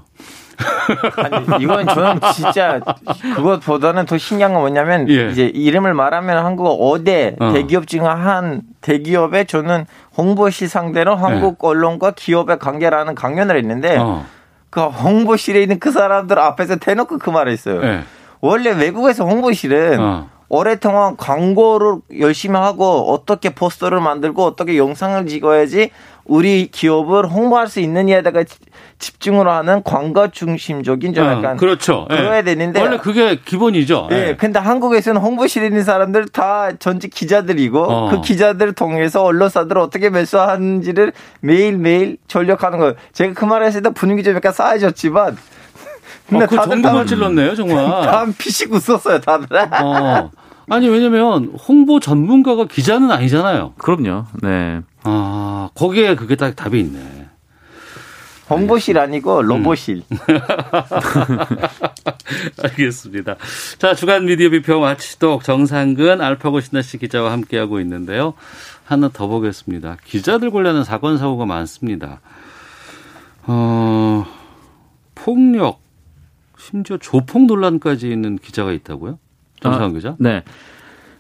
[1.18, 2.80] 아니, 이건 저는 진짜
[3.36, 5.30] 그것보다는 더 신기한 건 뭐냐면 예.
[5.30, 7.52] 이제 이름을 말하면 한국 어대 어.
[7.54, 9.86] 대기업 중 한 대기업에 저는
[10.18, 13.98] 홍보실 상대로 한국 언론과 기업의 관계라는 강연을 했는데 네.
[13.98, 14.26] 어.
[14.70, 17.80] 그 홍보실에 있는 그 사람들 앞에서 대놓고 그 말을 했어요.
[17.80, 18.02] 네.
[18.42, 20.30] 원래 외국에서 홍보실은 어.
[20.50, 25.92] 오랫동안 광고를 열심히 하고 어떻게 포스터를 만들고 어떻게 영상을 찍어야지
[26.26, 28.58] 우리 기업을 홍보할 수 있느냐에다가 지-
[29.00, 32.08] 집중을 하는 광고 중심적인 좀 어, 약간 그렇죠.
[32.12, 32.16] 예.
[32.16, 34.08] 그래야 되는데 원래 그게 기본이죠.
[34.12, 34.36] 예, 예.
[34.38, 38.10] 근데 한국에서는 홍보실에 있는 사람들 다 전직 기자들이고 어.
[38.10, 42.94] 그 기자들을 통해서 언론사들을 어떻게 매수하는지를 매일매일 전력하는 거예요.
[43.12, 45.36] 제가 그 말을 했을 때 분위기 좀 약간 싸해졌지만
[46.30, 47.86] 근데 어, 그 다들 정도만 다- 찔렀네요, 정말.
[47.86, 49.48] 다 피식 웃었어요, 다들.
[49.82, 50.32] 어.
[50.70, 53.74] 아니 왜냐면 홍보 전문가가 기자는 아니잖아요.
[53.78, 54.24] 그럼요.
[54.42, 54.80] 네.
[55.04, 57.28] 아 거기에 그게 딱 답이 있네.
[58.50, 59.46] 홍보실 아니고 음.
[59.46, 60.04] 로보실.
[62.62, 63.36] 알겠습니다.
[63.78, 68.34] 자 주간 미디어 비평 마치독 정상근 알파고 신나 씨 기자와 함께하고 있는데요.
[68.86, 69.98] 하나 더 보겠습니다.
[70.06, 72.20] 기자들 관련한 사건 사고가 많습니다.
[73.46, 74.26] 어
[75.16, 75.82] 폭력
[76.58, 79.20] 심지어 조폭 논란까지 있는 기자가 있다고요?
[79.62, 80.16] 정상근 기자?
[80.20, 80.44] 네.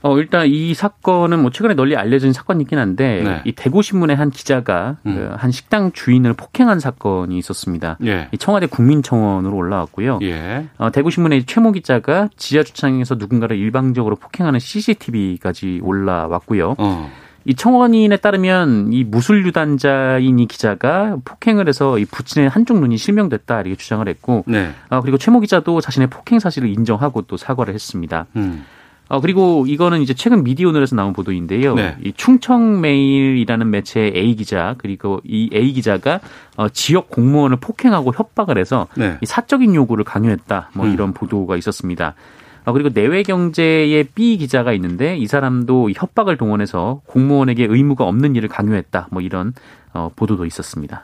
[0.03, 3.41] 어, 일단 이 사건은 뭐 최근에 널리 알려진 사건이긴 한데 네.
[3.45, 5.15] 이 대구신문의 한 기자가 음.
[5.15, 7.97] 그한 식당 주인을 폭행한 사건이 있었습니다.
[8.05, 8.27] 예.
[8.33, 10.19] 이 청와대 국민청원으로 올라왔고요.
[10.23, 10.67] 예.
[10.77, 16.75] 어, 대구신문의 최모 기자가 지하 주차장에서 누군가를 일방적으로 폭행하는 CCTV까지 올라왔고요.
[16.77, 17.09] 어.
[17.45, 23.61] 이 청원인에 따르면 이 무술 유단자인 이 기자가 폭행을 해서 이 부친의 한쪽 눈이 실명됐다
[23.61, 24.71] 이렇게 주장을 했고, 네.
[24.89, 28.27] 아, 그리고 최모 기자도 자신의 폭행 사실을 인정하고 또 사과를 했습니다.
[28.35, 28.65] 음.
[29.13, 31.75] 어, 그리고 이거는 이제 최근 미디어오늘에서 나온 보도인데요.
[31.75, 31.95] 네.
[32.03, 36.19] 이 충청메일이라는 매체의 A 기자 그리고 이 A 기자가
[36.57, 39.19] 어, 지역 공무원을 폭행하고 협박을 해서 네.
[39.21, 40.71] 이 사적인 요구를 강요했다.
[40.73, 40.93] 뭐 음.
[40.93, 42.15] 이런 보도가 있었습니다.
[42.65, 48.49] 어, 그리고 내외경제의 B 기자가 있는데 이 사람도 이 협박을 동원해서 공무원에게 의무가 없는 일을
[48.49, 49.09] 강요했다.
[49.11, 49.53] 뭐 이런
[49.93, 51.03] 어, 보도도 있었습니다.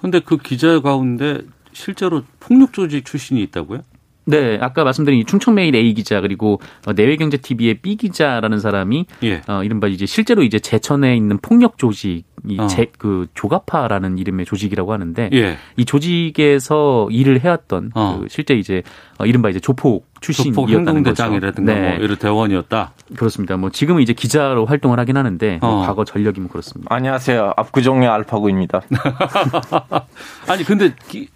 [0.00, 1.40] 근데 그 기자 가운데
[1.72, 3.80] 실제로 폭력 조직 출신이 있다고요?
[4.24, 9.42] 네, 아까 말씀드린 이 충청메일 A 기자 그리고 어, 내외경제 TV의 B 기자라는 사람이 예.
[9.48, 12.66] 어, 이른바 이제 실제로 이제 제천에 있는 폭력 조직, 이 어.
[12.68, 15.56] 제, 그 조가파라는 이름의 조직이라고 하는데 예.
[15.76, 18.18] 이 조직에서 일을 해왔던 어.
[18.20, 18.82] 그 실제 이제
[19.18, 21.24] 어, 이른바 이제 조폭 출신이었다는 거죠.
[21.24, 22.92] 행동대장이라든가 네, 뭐 이런 대원이었다.
[23.16, 23.56] 그렇습니다.
[23.56, 25.86] 뭐 지금은 이제 기자로 활동을 하긴 하는데 뭐 어.
[25.86, 26.94] 과거 전력이면 그렇습니다.
[26.94, 27.54] 안녕하세요.
[27.56, 28.82] 압구정의 알파고입니다.
[30.46, 31.28] 아니 근데 기-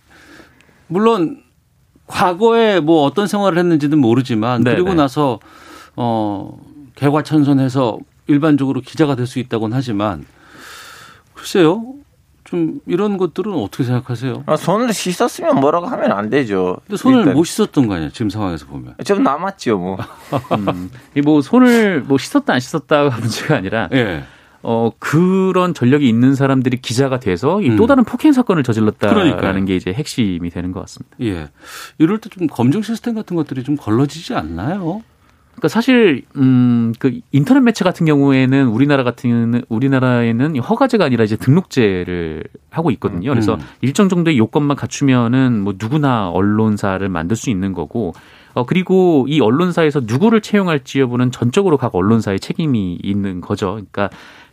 [0.87, 1.43] 물론
[2.07, 4.77] 과거에 뭐 어떤 생활을 했는지는 모르지만 네네.
[4.77, 5.41] 그리고 나서
[5.97, 6.57] 어
[6.95, 10.25] 개과천선해서 일반적으로 기자가 될 수 있다고는 하지만
[11.35, 11.85] 글쎄요.
[12.45, 14.45] 좀 이런 것들은 어떻게 생각하세요?
[14.47, 16.77] 아, 손을 씻었으면 뭐라고 하면 안 되죠.
[16.87, 17.35] 근데 손을 일단.
[17.35, 18.95] 못 씻었던 거 아니야 지금 상황에서 보면.
[19.05, 19.99] 좀 남았죠, 뭐.
[20.57, 24.23] 음, 이뭐 손을 뭐 씻었다 안 씻었다가 문제가 아니라 예.
[24.69, 27.77] 어 그런 전력이 있는 사람들이 기자가 돼서 이 음.
[27.77, 29.65] 또 다른 폭행 사건을 저질렀다라는 그러니까요.
[29.65, 31.17] 게 이제 핵심이 되는 것 같습니다.
[31.23, 31.49] 예.
[31.99, 35.03] 이럴 때 좀 검증 시스템 같은 것들이 좀 걸러지지 않나요?
[35.53, 42.91] 그러니까 사실 음그 인터넷 매체 같은 경우에는 우리나라 같은 우리나라에는 허가제가 아니라 이제 등록제를 하고
[42.91, 43.31] 있거든요.
[43.31, 43.61] 그래서 음.
[43.81, 48.13] 일정 정도의 요건만 갖추면은 뭐 누구나 언론사를 만들 수 있는 거고
[48.53, 53.73] 어 그리고 이 언론사에서 누구를 채용할지 여부는 전적으로 각 언론사의 책임이 있는 거죠.
[53.73, 54.11] 그러니까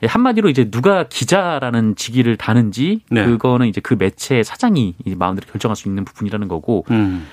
[0.07, 3.25] 한마디로 이제 누가 기자라는 직위를 다는지 네.
[3.25, 7.25] 그거는 이제 그 매체의 사장이 이제 마음대로 결정할 수 있는 부분이라는 거고 음.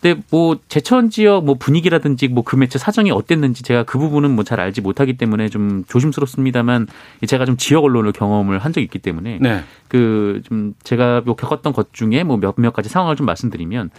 [0.00, 4.44] 근데 뭐 제천 지역 뭐 분위기라든지 뭐 그 매체 사정이 어땠는지 제가 그 부분은 뭐
[4.44, 6.86] 잘 알지 못하기 때문에 좀 조심스럽습니다만
[7.26, 9.64] 제가 좀 지역 언론을 경험을 한 적이 있기 때문에 네.
[9.88, 13.90] 그좀 제가 뭐 겪었던 것 중에 뭐 몇몇 가지 상황을 좀 말씀드리면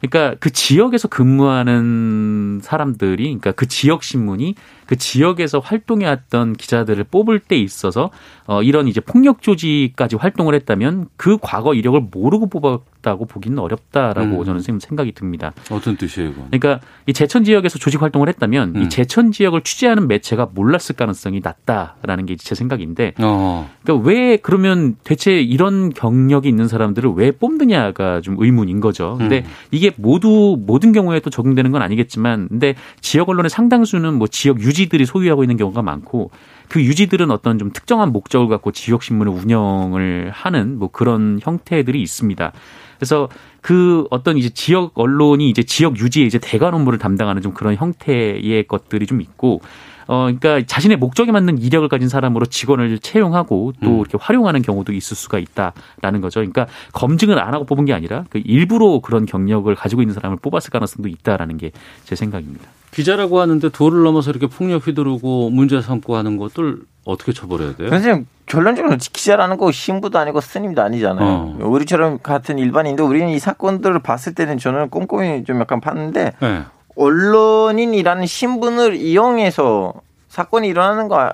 [0.00, 4.56] 그러니까 그 지역에서 근무하는 사람들이 그러니까 그 지역 신문이
[4.92, 8.10] 그 지역에서 활동해왔던 기자들을 뽑을 때 있어서
[8.46, 14.44] 어 이런 이제 폭력 조직까지 활동을 했다면 그 과거 이력을 모르고 뽑았다고 보기는 어렵다라고 음.
[14.44, 15.52] 저는 생- 생각이 듭니다.
[15.70, 16.48] 어떤 뜻이에요, 이건?
[16.50, 18.82] 그러니까 이 제천 지역에서 조직 활동을 했다면 음.
[18.82, 23.70] 이 제천 지역을 취재하는 매체가 몰랐을 가능성이 낮다라는 게 제 생각인데 어.
[23.82, 29.16] 그러니까 왜 그러면 대체 이런 경력이 있는 사람들을 왜 뽑느냐가 좀 의문인 거죠.
[29.18, 29.50] 근데 음.
[29.70, 34.81] 이게 모두 모든 경우에 또 적용되는 건 아니겠지만 근데 지역 언론의 상당수는 뭐 지역 유지
[34.88, 36.30] 들이 소유하고 있는 경우가 많고
[36.68, 42.52] 그 유지들은 어떤 좀 특정한 목적을 갖고 지역 신문을 운영을 하는 뭐 그런 형태들이 있습니다.
[42.98, 43.28] 그래서
[43.60, 48.64] 그 어떤 이제 지역 언론이 이제 지역 유지의 이제 대관 업무를 담당하는 좀 그런 형태의
[48.68, 49.60] 것들이 좀 있고
[50.08, 54.00] 어, 그러니까 자신의 목적에 맞는 이력을 가진 사람으로 직원을 채용하고 또 음.
[54.00, 56.40] 이렇게 활용하는 경우도 있을 수가 있다라는 거죠.
[56.40, 60.70] 그러니까 검증을 안 하고 뽑은 게 아니라 그 일부러 그런 경력을 가지고 있는 사람을 뽑았을
[60.70, 61.70] 가능성도 있다라는 게
[62.04, 62.68] 제 생각입니다.
[62.92, 67.88] 기자라고 하는데 도를 넘어서 이렇게 폭력 휘두르고 문제 삼고 하는 것들 어떻게 처벌해야 돼요?
[67.88, 71.26] 선생님 결론적으로 기자라는 거 신부도 아니고 스님도 아니잖아요.
[71.26, 71.58] 어.
[71.66, 76.62] 우리처럼 같은 일반인도 우리는 이 사건들을 봤을 때는 저는 꼼꼼히 좀 약간 봤는데 네.
[76.96, 79.94] 언론인이라는 신분을 이용해서
[80.28, 81.32] 사건이 일어나는 거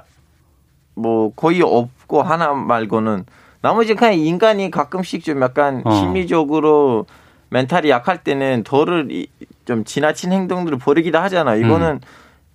[1.01, 3.25] 뭐 거의 없고 하나 말고는
[3.61, 5.93] 나머지 그냥 인간이 가끔씩 좀 약간 어.
[5.93, 7.07] 심리적으로
[7.51, 9.29] 멘탈이 약할 때는 덜을 이-
[9.69, 11.63] 좀 지나친 행동들을 벌이기도 하잖아요.
[11.63, 12.01] 이거는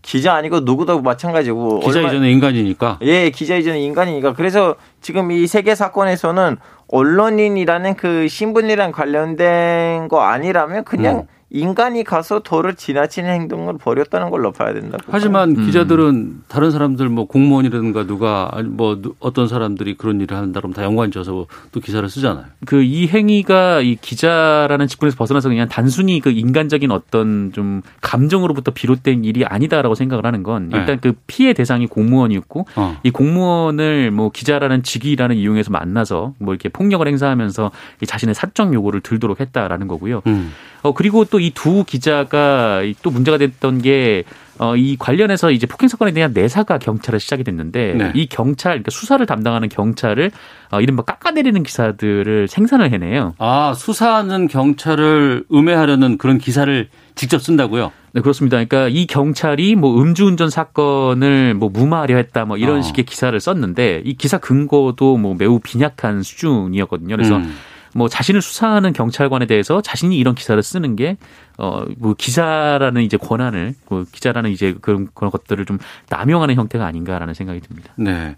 [0.02, 1.80] 기자 아니고 누구도 마찬가지고 음.
[1.82, 2.98] 기자 얼마- 이전에 인간이니까.
[3.04, 4.34] 예, 기자 이전에 인간이니까.
[4.34, 11.24] 그래서 지금 이 세계 사건에서는 언론인이라는 그 신분이랑 관련된 거 아니라면 그냥 음.
[11.54, 15.04] 인간이 가서 도를 지나치는 행동을 벌였다는 걸로 봐야 된다고.
[15.08, 15.66] 하지만 음.
[15.68, 20.84] 기자들은 다른 사람들 뭐 공무원이라든가 누가 뭐 누- 어떤 사람들이 그런 일을 한다 그러면 다
[20.84, 22.46] 연관 지어서 또 기사를 쓰잖아요.
[22.66, 29.24] 그 이 행위가 이 기자라는 직군에서 벗어나서 그냥 단순히 그 인간적인 어떤 좀 감정으로부터 비롯된
[29.24, 32.98] 일이 아니다라고 생각을 하는 건 일단 그 피해 대상이 공무원이었고 어.
[33.04, 39.02] 이 공무원을 뭐 기자라는 직위라는 이용해서 만나서 뭐 이렇게 폭력을 행사하면서 이 자신의 사적 요구를
[39.02, 40.22] 들도록 했다라는 거고요.
[40.28, 40.52] 음.
[40.82, 44.24] 어 그리고 또이 두 기자가 이또 문제가 됐던 게
[44.60, 48.12] 어, 이 관련해서 이제 폭행 사건에 대한 내사가 경찰에 시작이 됐는데 네.
[48.14, 50.32] 이 경찰, 그러니까 수사를 담당하는 경찰을
[50.72, 53.34] 어, 이른바 깎아내리는 기사들을 생산을 해내요.
[53.40, 57.92] 아 수사하는 경찰을 음해하려는 그런 기사를 직접 쓴다고요?
[58.14, 58.58] 네, 그렇습니다.
[58.58, 62.82] 그러니까 이 경찰이 뭐 음주운전 사건을 뭐 무마하려 했다 뭐 이런 어.
[62.82, 67.16] 식의 기사를 썼는데 이 기사 근거도 뭐 매우 빈약한 수준이었거든요.
[67.16, 67.56] 그래서 음.
[67.96, 71.18] 뭐 자신을 수사하는 경찰관에 대해서 자신이 이런 기사를 쓰는 게
[71.58, 75.78] 어 뭐 기자라는 이제 권한을 뭐 기자라는 이제 그런 그런 것들을 좀
[76.10, 77.94] 남용하는 형태가 아닌가라는 생각이 듭니다.
[77.96, 78.36] 네.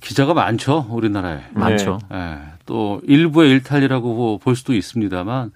[0.00, 1.40] 기자가 많죠 우리나라에.
[1.52, 1.98] 많죠.
[2.12, 2.36] 예,
[2.66, 5.52] 또 일부의 일탈이라고 볼 수도 있습니다만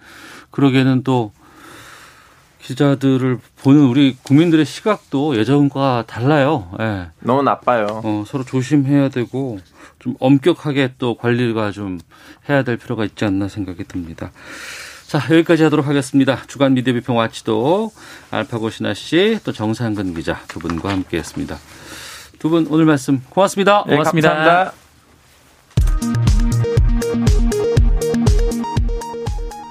[0.50, 1.32] 그러기에는 또
[2.62, 6.70] 기자들을 보는 우리 국민들의 시각도 예전과 달라요.
[6.80, 7.08] 예.
[7.20, 8.00] 너무 나빠요.
[8.04, 9.58] 어, 서로 조심해야 되고
[9.98, 11.98] 좀 엄격하게 또 관리가 좀
[12.48, 14.30] 해야 될 필요가 있지 않나 생각이 듭니다.
[15.06, 16.42] 자 여기까지 하도록 하겠습니다.
[16.46, 17.90] 주간 미디어 비평 와치도
[18.30, 21.56] 알파고 신하 씨 또 정상근 기자 두 분과 함께 했습니다.
[22.38, 23.84] 두 분 오늘 말씀 고맙습니다.
[23.88, 24.34] 예, 고맙습니다.
[24.34, 24.72] 감사합니다.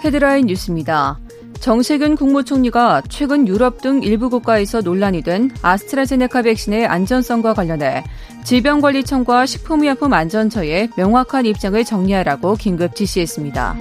[0.03, 1.26] 헤드라인 뉴스입니다.
[1.60, 8.04] 정세균 국무총리가 최근 유럽 등 일부 국가에서 논란이 된 아스트라제네카 백신의 안전성과 관련해
[8.43, 13.78] 질병관리청과 식품의약품안전처에 명확한 입장을 정리하라고 긴급 지시했습니다.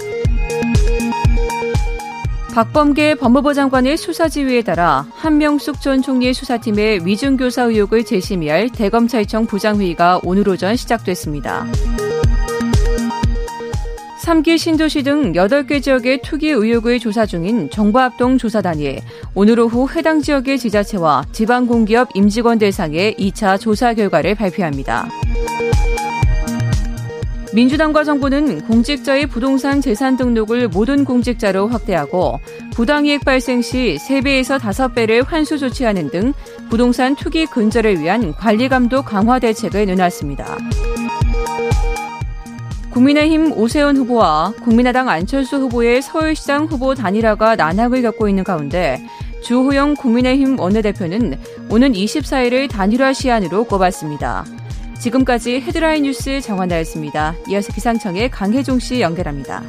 [2.53, 10.21] 박범계 법무부 장관의 수사 지휘에 따라 한명숙 전 총리의 수사팀의 위중교사 의혹을 재심의할 대검찰청 부장회의가
[10.23, 11.67] 오늘 오전 시작됐습니다.
[14.27, 18.97] 3기 신도시 등 8개 지역의 투기 의혹을 조사 중인 정부합동 조사단이
[19.33, 25.07] 오늘 오후 해당 지역의 지자체와 지방공기업 임직원 대상의 2차 조사 결과를 발표합니다.
[27.53, 32.41] 민주당과 정부는 공직자의 부동산 재산 등록을 모든 공직자로 확대하고
[32.73, 36.33] 부당이익 발생 시 3배에서 5배를 환수 조치하는 등
[36.69, 40.57] 부동산 투기 근절을 위한 관리 감독 강화 대책을 내놨습니다.
[42.97, 48.99] 국민의힘 오세훈 후보와 국민의당 안철수 후보의 서울시장 후보 단일화가 난항을 겪고 있는 가운데
[49.43, 51.37] 주호영 국민의힘 원내대표는
[51.69, 54.45] 오는 24일을 단일화 시한으로 꼽았습니다.
[54.99, 57.35] 지금까지 헤드라인 뉴스 정한나였습니다.
[57.49, 59.61] 이어서 기상청의 강혜종 씨 연결합니다.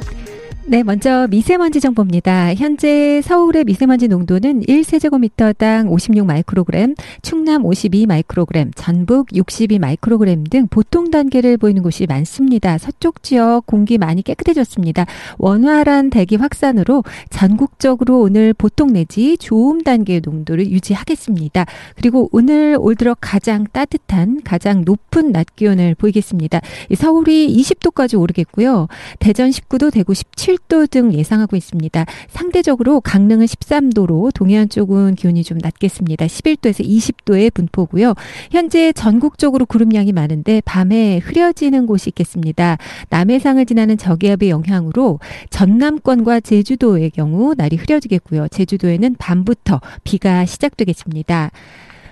[0.71, 2.53] 네, 먼저 미세먼지 정보입니다.
[2.53, 11.09] 현재 서울의 미세먼지 농도는 1세제곱미터당 56 마이크로그램, 충남 52 마이크로그램, 전북 62 마이크로그램 등 보통
[11.09, 12.77] 단계를 보이는 곳이 많습니다.
[12.77, 15.07] 서쪽 지역 공기 많이 깨끗해졌습니다.
[15.39, 21.65] 원활한 대기 확산으로 전국적으로 오늘 보통 내지 좋음 단계의 농도를 유지하겠습니다.
[21.95, 26.61] 그리고 오늘 올 들어 가장 따뜻한, 가장 높은 낮 기온을 보이겠습니다.
[26.95, 28.87] 서울이 20도까지 오르겠고요.
[29.17, 32.05] 대전 19도, 대구 17 11도 등 예상하고 있습니다.
[32.29, 36.25] 상대적으로 강릉은 13도로 동해안 쪽은 기온이 좀 낮겠습니다.
[36.25, 38.13] 11도에서 20도의 분포고요.
[38.51, 42.77] 현재 전국적으로 구름량이 많은데 밤에 흐려지는 곳이 있겠습니다.
[43.09, 45.19] 남해상을 지나는 저기압의 영향으로
[45.49, 48.47] 전남권과 제주도의 경우 날이 흐려지겠고요.
[48.49, 51.51] 제주도에는 밤부터 비가 시작되겠습니다.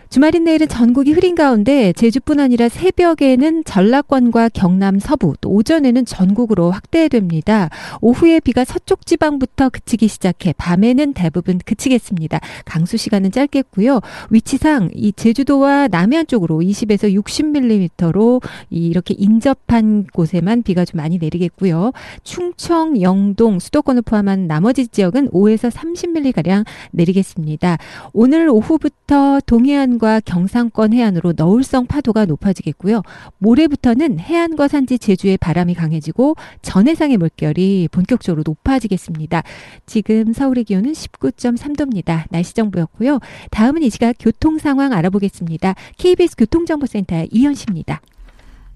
[0.09, 7.69] 주말인 내일은 전국이 흐린 가운데 제주뿐 아니라 새벽에는 전라권과 경남 서부, 또 오전에는 전국으로 확대됩니다.
[7.99, 12.39] 오후에 비가 서쪽 지방부터 그치기 시작해 밤에는 대부분 그치겠습니다.
[12.63, 13.99] 강수 시간은 짧겠고요.
[14.29, 21.91] 위치상 이 제주도와 남해안 쪽으로 20에서 60mm로 이렇게 인접한 곳에만 비가 좀 많이 내리겠고요.
[22.23, 27.77] 충청, 영동, 수도권을 포함한 나머지 지역은 5에서 30mm 가량 내리겠습니다.
[28.13, 33.01] 오늘 오후부터 동해안 해안과 경상권 해안으로 너울성 파도가 높아지겠고요.
[33.39, 39.43] 모레부터는 해안과 산지 제주의 바람이 강해지고 전해상의 물결이 본격적으로 높아지겠습니다.
[39.85, 42.25] 지금 서울의 기온은 19.3도입니다.
[42.29, 43.19] 날씨 정보였고요.
[43.51, 45.75] 다음은 이 시각 교통 상황 알아보겠습니다.
[45.97, 48.01] KBS 교통정보센터의 이현 씨입니다.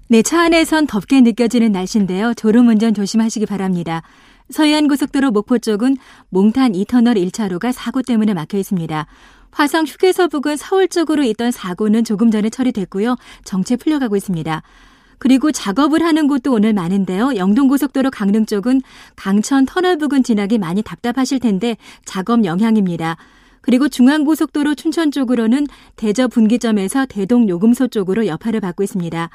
[0.08, 2.34] 네, 차 안에선 덥게 느껴지는 날씨인데요.
[2.34, 4.02] 졸음운전 조심하시기 바랍니다.
[4.52, 5.96] 서해안고속도로 목포 쪽은
[6.28, 9.06] 몽탄 2터널 1차로가 사고 때문에 막혀 있습니다.
[9.50, 13.16] 화성 휴게소 부근 서울 쪽으로 있던 사고는 조금 전에 처리됐고요.
[13.44, 14.62] 정체 풀려가고 있습니다.
[15.18, 17.36] 그리고 작업을 하는 곳도 오늘 많은데요.
[17.36, 18.80] 영동고속도로 강릉 쪽은
[19.14, 23.16] 강천 터널 부근 지나기 많이 답답하실 텐데 작업 영향입니다.
[23.60, 29.30] 그리고 중앙고속도로 춘천 쪽으로는 대저 분기점에서 대동 요금소 쪽으로 여파를 받고 있습니다.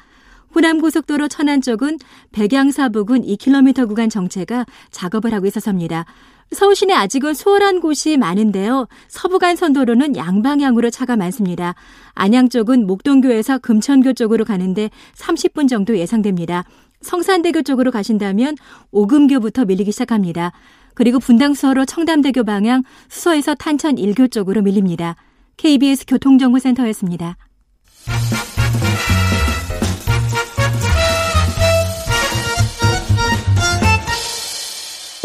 [0.56, 2.00] 호남고속도로 천안 쪽은
[2.32, 6.06] 백양사 부근 2km 구간 정체가 작업을 하고 있어서입니다.
[6.52, 8.88] 서울 시내 아직은 수월한 곳이 많은데요.
[9.10, 11.76] 서부간 선도로는 양방향으로 차가 많습니다.
[12.14, 16.64] 안양 쪽은 목동교에서 금천교 쪽으로 가는데 30분 정도 예상됩니다.
[17.02, 18.56] 성산대교 쪽으로 가신다면
[18.92, 20.52] 오금교부터 밀리기 시작합니다.
[20.96, 25.16] 그리고 분당수서로 청담대교 방향 수서에서 탄천 1교 쪽으로 밀립니다.
[25.58, 27.38] KBS 교통정보센터였습니다.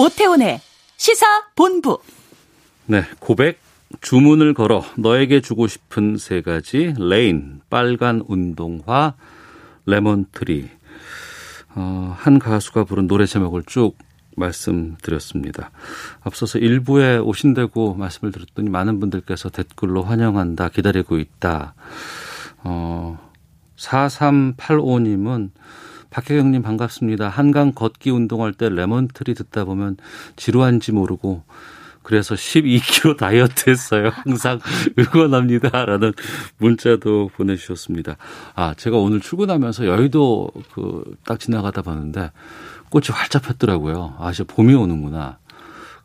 [0.02, 0.60] 오태훈의
[0.96, 2.00] 시사 본부.
[2.86, 3.60] 네, 고백
[4.00, 9.14] 주문을 걸어 너에게 주고 싶은 세 가지 Rain 빨간 운동화
[9.86, 10.68] Lemon Tree
[11.76, 13.96] 어, 한 가수가 부른 노래 제목을 쭉
[14.36, 15.70] 말씀드렸습니다.
[16.22, 21.74] 앞서서 일부에 오신다고 말씀을 드렸더니 많은 분들께서 댓글로 환영한다, 기다리고 있다.
[22.64, 23.18] 어,
[23.76, 25.50] 4385님은
[26.12, 27.28] 박혜경님 반갑습니다.
[27.30, 29.96] 한강 걷기 운동할 때 Lemon Tree 듣다 보면
[30.36, 31.42] 지루한지 모르고
[32.02, 34.10] 그래서 12kg 다이어트 했어요.
[34.26, 34.60] 항상
[34.98, 35.86] 응원합니다.
[35.86, 36.12] 라는
[36.58, 38.16] 문자도 보내주셨습니다.
[38.54, 42.30] 아, 제가 오늘 출근하면서 여의도 그 딱 지나가다 봤는데
[42.90, 44.16] 꽃이 활짝 폈더라고요.
[44.18, 45.38] 아, 진짜 봄이 오는구나.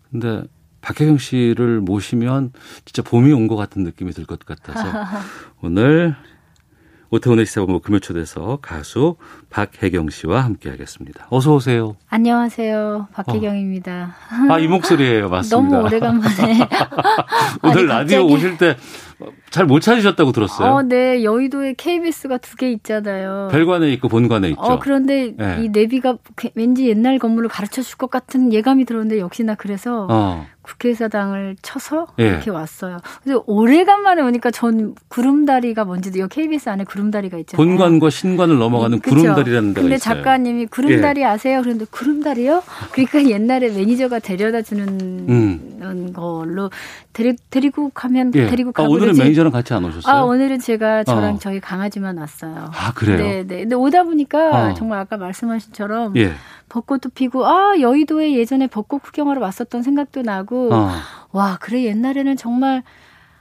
[0.10, 0.44] 근데
[0.82, 2.54] 박혜경 씨를 모시면
[2.86, 4.88] 진짜 봄이 온 것 같은 느낌이 들 것 같아서
[5.62, 6.16] 오늘
[7.10, 9.16] 오태훈의 시사본부 금요초대서 가수
[9.50, 11.28] 박혜경 씨와 함께하겠습니다.
[11.30, 11.96] 어서 오세요.
[12.10, 14.16] 안녕하세요, 박혜경입니다.
[14.50, 14.54] 어.
[14.54, 15.78] 아이 목소리예요, 맞습니다.
[15.78, 16.68] 너무 오래간만에
[17.64, 18.76] 오늘 아니, 라디오 오실 때
[19.50, 20.74] 잘 못 찾으셨다고 들었어요.
[20.76, 23.48] 어, 네, 여의도에 KBS가 두 개 있잖아요.
[23.52, 24.62] 별관에 있고 본관에 있죠.
[24.62, 25.64] 어, 그런데 네.
[25.64, 26.18] 이 내비가
[26.54, 30.46] 왠지 옛날 건물을 가르쳐 줄 것 같은 예감이 들었는데 역시나 그래서 어.
[30.68, 32.28] 국회의사당을 쳐서 예.
[32.28, 33.00] 이렇게 왔어요.
[33.24, 37.66] 그래서 오래간만에 오니까 전 구름다리가 뭔지도 이 KBS 안에 구름다리가 있잖아요.
[37.66, 39.16] 본관과 신관을 넘어가는 그쵸?
[39.16, 40.16] 구름다리라는 데가 근데 있어요.
[40.16, 41.62] 작가님이 구름다리 아세요?
[41.62, 42.64] 그런데 구름다리요?
[42.92, 46.14] 그러니까 옛날에 매니저가 데려다 주는 음.
[46.14, 46.70] 걸로
[47.14, 48.48] 데리, 데리고 가면 예.
[48.48, 49.22] 데리고 아, 가고 오늘은 그러지.
[49.22, 50.14] 매니저랑 같이 안 오셨어요?
[50.14, 51.40] 아 오늘은 제가 저랑 어.
[51.40, 52.72] 저희 강아지만 왔어요.
[52.74, 53.18] 아, 그래요?
[53.18, 53.62] 네, 네.
[53.62, 54.74] 근데 오다 보니까 어.
[54.74, 56.34] 정말 아까 말씀하신처럼 예.
[56.78, 60.90] 벚꽃도 피고 아 여의도에 예전에 벚꽃 구경하러 왔었던 생각도 나고 어.
[61.32, 62.84] 와 그래 옛날에는 정말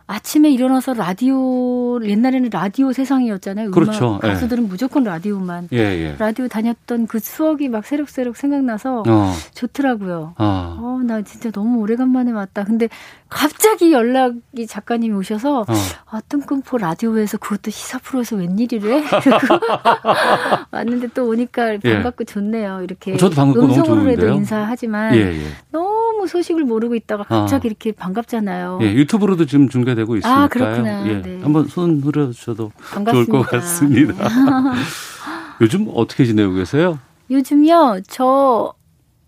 [0.08, 3.72] 아침에 일어나서 라디오 옛날에는 라디오 세상이었잖아요.
[3.72, 4.20] 그렇죠.
[4.22, 4.28] 예.
[4.28, 6.16] 가수들은 무조건 라디오만 예, 예.
[6.16, 9.32] 라디오 다녔던 그 추억이 막 새록새록 생각나서 어.
[9.54, 10.34] 좋더라고요.
[10.38, 10.76] 아.
[10.80, 12.62] 어, 나 진짜 너무 오래간만에 왔다.
[12.62, 12.88] 근데
[13.28, 15.64] 갑자기 연락이 작가님이 오셔서 어.
[16.10, 19.02] 아, 뜬금포 라디오에서 그것도 시사 프로에서 웬일이래?
[20.70, 21.94] 왔는데 또 오니까 예.
[21.94, 22.82] 반갑고 좋네요.
[22.84, 24.28] 이렇게 저도 반갑고 음성으로라도?
[24.28, 25.42] 인사하지만 예, 예.
[25.72, 27.68] 너무 소식을 모르고 있다가 갑자기 아.
[27.68, 28.78] 이렇게 반갑잖아요.
[28.82, 30.44] 예, 유튜브로도 지금 중계 되고 있으니까요.
[30.44, 31.08] 아, 그렇구나.
[31.08, 31.40] 예, 네.
[31.42, 32.70] 한번 손 흐려주셔도.
[33.10, 34.28] 좋을 것 같습니다.
[35.60, 36.98] 요즘 어떻게 지내고 계세요?
[37.30, 38.72] 요즘요, 저,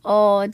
[0.05, 0.45] 어,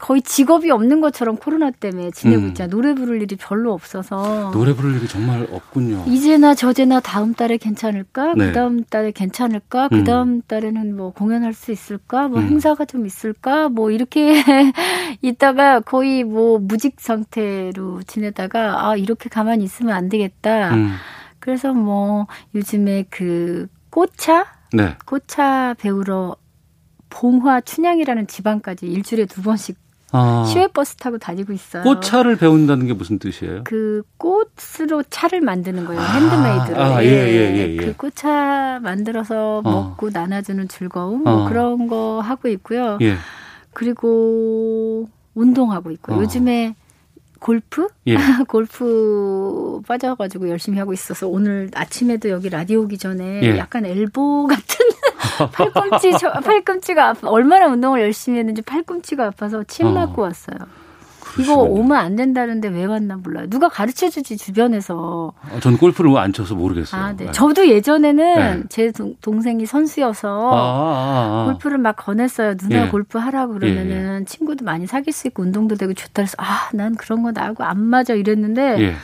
[0.00, 2.48] 거의 직업이 없는 것처럼 코로나 때문에 지내고 음.
[2.48, 2.70] 있잖아요.
[2.70, 4.50] 노래 부를 일이 별로 없어서.
[4.52, 6.04] 노래 부를 일이 정말 없군요.
[6.06, 8.34] 이제나 저제나 다음 달에 괜찮을까?
[8.34, 8.46] 네.
[8.46, 9.84] 그 다음 달에 괜찮을까?
[9.84, 9.88] 음.
[9.90, 12.28] 그 다음 달에는 뭐 공연할 수 있을까?
[12.28, 12.46] 뭐 음.
[12.46, 13.68] 행사가 좀 있을까?
[13.68, 14.42] 뭐 이렇게
[15.20, 20.74] 있다가 거의 뭐 무직 상태로 지내다가 아, 이렇게 가만히 있으면 안 되겠다.
[20.74, 20.94] 음.
[21.40, 24.46] 그래서 뭐 요즘에 그 꽃차?
[24.72, 24.96] 네.
[25.04, 26.36] 꽃차 배우러
[27.10, 31.82] 봉화 춘향이라는 지방까지 일주일에 두 번씩 아, 시외버스 타고 다니고 있어요.
[31.84, 33.62] 꽃차를 배운다는 게 무슨 뜻이에요?
[33.64, 36.00] 그 꽃으로 차를 만드는 거예요.
[36.00, 36.82] 핸드메이드로.
[36.82, 37.76] 아, 예, 예, 예, 예.
[37.76, 39.62] 그 꽃차 만들어서 어.
[39.62, 41.36] 먹고 나눠주는 즐거움 어.
[41.36, 42.98] 뭐 그런 거 하고 있고요.
[43.02, 43.16] 예.
[43.72, 46.16] 그리고 운동하고 있고 어.
[46.16, 46.74] 요 요즘에
[47.40, 47.88] 골프?
[48.06, 48.16] 예.
[48.48, 53.58] 골프 빠져가지고 열심히 하고 있어서 오늘 아침에도 여기 라디오 오기 전에 예.
[53.58, 54.79] 약간 엘보 같은
[55.52, 57.28] 팔꿈치, 저- 팔꿈치가 아파.
[57.28, 59.92] 얼마나 운동을 열심히 했는지 팔꿈치가 아파서 침 어.
[59.92, 60.56] 맞고 왔어요.
[61.38, 63.46] 이거 오면 안 된다는데 왜 왔나 몰라요.
[63.48, 65.32] 누가 가르쳐 주지 주변에서.
[65.52, 67.00] 어, 전 골프를 안 쳐서 모르겠어요.
[67.00, 67.26] 아, 네.
[67.26, 67.30] 네.
[67.32, 68.62] 저도 예전에는 네.
[68.68, 71.44] 제 동- 동생이 선수여서 아, 아, 아.
[71.44, 72.56] 골프를 막 권했어요.
[72.56, 72.88] 누나 예.
[72.88, 77.22] 골프 하라고 그러면은 친구도 많이 사귈 수 있고 운동도 되고 좋다 그래서 아, 난 그런
[77.22, 78.94] 거 나하고 안 맞아 이랬는데 예.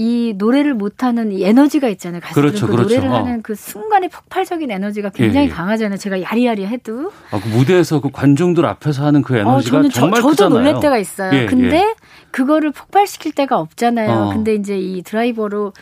[0.00, 2.20] 이 노래를 못하는 이 에너지가 있잖아요.
[2.20, 2.94] 가수들은 그렇죠, 그 그렇죠.
[2.94, 3.16] 노래를 어.
[3.16, 5.52] 하는 그 순간의 폭발적인 에너지가 굉장히 예, 예.
[5.52, 5.98] 강하잖아요.
[5.98, 7.10] 제가 야리야리 해도.
[7.32, 10.50] 아, 그 무대에서 그 관중들 앞에서 하는 그 에너지가 어, 저는 저, 정말 저도.
[10.50, 11.36] 놀랄 때가 있어요.
[11.36, 11.94] 예, 근데 예.
[12.30, 14.10] 그거를 폭발시킬 때가 없잖아요.
[14.12, 14.32] 어.
[14.32, 15.72] 근데 이제 이 드라이버로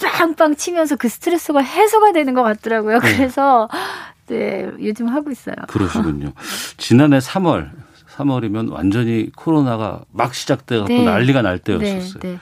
[0.00, 3.00] 빵빵 치면서 그 스트레스가 해소가 되는 것 같더라고요.
[3.00, 3.16] 네.
[3.16, 3.68] 그래서
[4.28, 5.56] 네 요즘 하고 있어요.
[5.66, 6.30] 그러시군요.
[6.76, 7.70] 지난해 3월,
[8.16, 11.04] 3월이면 완전히 코로나가 막 시작돼갖고 네.
[11.04, 12.20] 난리가 날 때였었어요.
[12.20, 12.38] 네, 네.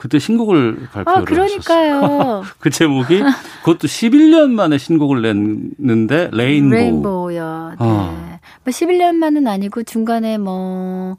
[0.00, 1.62] 그때 신곡을 아 발표를 하셨어요.
[1.62, 2.42] 그러니까요.
[2.58, 3.22] 그 제목이
[3.60, 6.70] 그것도 11년 만에 신곡을 냈는데 레인보우.
[6.78, 7.68] 레인보우요.
[7.70, 7.76] 네.
[7.78, 8.38] 어.
[8.64, 11.16] 뭐 11년만은 아니고 중간에 뭐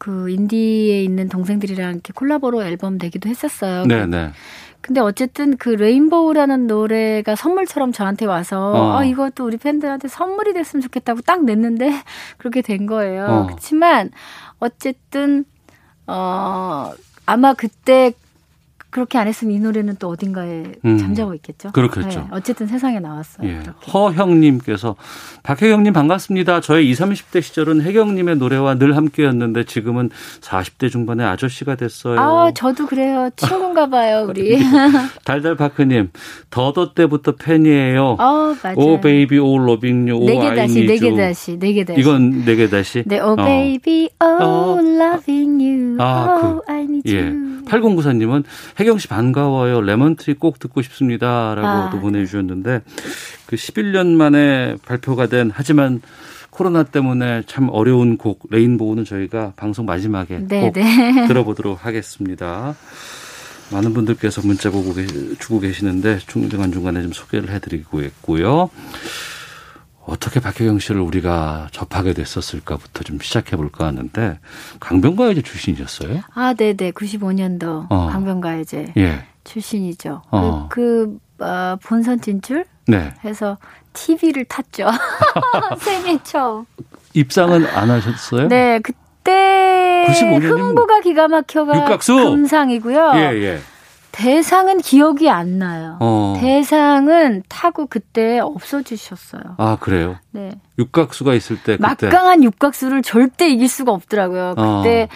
[0.00, 3.84] 그 인디에 있는 동생들이랑 이렇게 콜라보로 앨범 내기도 했었어요.
[3.84, 4.30] 네, 네.
[4.80, 8.96] 근데 어쨌든 그 레인보우라는 노래가 선물처럼 저한테 와서 어.
[8.96, 11.92] 아 이것도 우리 팬들한테 선물이 됐으면 좋겠다고 딱 냈는데
[12.38, 13.26] 그렇게 된 거예요.
[13.26, 13.46] 어.
[13.46, 14.10] 그렇지만
[14.58, 15.44] 어쨌든
[16.06, 16.92] 어
[17.32, 18.12] 아마 그때
[18.90, 20.98] 그렇게 안 했으면 이 노래는 또 어딘가에 음.
[20.98, 21.70] 잠자고 있겠죠.
[21.72, 22.20] 그렇겠죠.
[22.20, 23.48] 네, 어쨌든 세상에 나왔어요.
[23.48, 23.60] 예.
[23.92, 24.96] 허형님께서
[25.42, 26.60] 박혜경님 반갑습니다.
[26.60, 30.10] 저의 20, 30대 시절은 혜경님의 노래와 늘 함께였는데 지금은
[30.40, 32.18] 40대 중반의 아저씨가 됐어요.
[32.20, 33.30] 아, 저도 그래요.
[33.36, 34.58] 친구인가 봐요, 우리.
[35.24, 36.10] 달달파크님
[36.50, 38.16] 더더 때부터 팬이에요.
[38.18, 38.76] 어, 맞아요.
[38.76, 40.16] Oh baby oh loving you.
[40.16, 42.00] Oh 내게 I 다시, need 내게 다시, 내게 다시.
[42.00, 43.02] 이건 내게 다시.
[43.06, 43.44] 네, oh 어.
[43.44, 47.20] baby, oh loving you, 아, oh I need 예.
[47.20, 47.62] you.
[47.66, 48.44] 8094님은
[48.80, 49.82] 혜경 씨 반가워요.
[49.82, 51.54] Lemon Tree 꼭 듣고 싶습니다.
[51.54, 51.90] 라고 아.
[51.90, 52.80] 또 보내주셨는데
[53.44, 56.00] 그 11년 만에 발표가 된 하지만
[56.48, 61.26] 코로나 때문에 참 어려운 곡 Rainbow는 저희가 방송 마지막에 네, 꼭 네.
[61.28, 62.74] 들어보도록 하겠습니다.
[63.70, 65.06] 많은 분들께서 문자 보고 계,
[65.38, 68.70] 주고 계시는데 중간 중간에 좀 소개를 해드리고 있고요.
[70.06, 74.38] 어떻게 박혜경 씨를 우리가 접하게 됐었을까부터 좀 시작해 볼까 하는데
[74.80, 76.22] 강변가요제 출신이셨어요?
[76.34, 76.90] 아, 네 네.
[76.90, 78.08] 95년도 어.
[78.10, 79.24] 강변가요제 예.
[79.44, 80.22] 출신이죠.
[80.30, 80.68] 어.
[80.70, 83.14] 그, 그 어, 본선 진출 네.
[83.24, 83.56] 해서
[83.92, 84.88] TV를 탔죠.
[85.78, 86.64] 생애 처음.
[87.14, 88.48] 입상은 안 하셨어요?
[88.48, 92.14] 네, 그때 95 년이면 흥부가 기가 막혀가 육각수!
[92.14, 93.12] 금상이고요.
[93.16, 93.60] 예, 예.
[94.12, 95.96] 대상은 기억이 안 나요.
[96.00, 96.34] 어.
[96.38, 99.42] 대상은 타고 그때 없어지셨어요.
[99.58, 100.16] 아, 그래요?
[100.32, 100.50] 네.
[100.78, 104.54] 육각수가 있을 때 그때 막강한 육각수를 절대 이길 수가 없더라고요.
[104.56, 104.78] 어.
[104.82, 105.08] 그때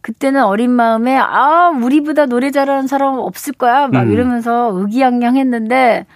[0.00, 4.12] 그때는 어린 마음에 아 우리보다 노래 잘하는 사람 없을 거야 막 음.
[4.12, 6.06] 이러면서 의기양양했는데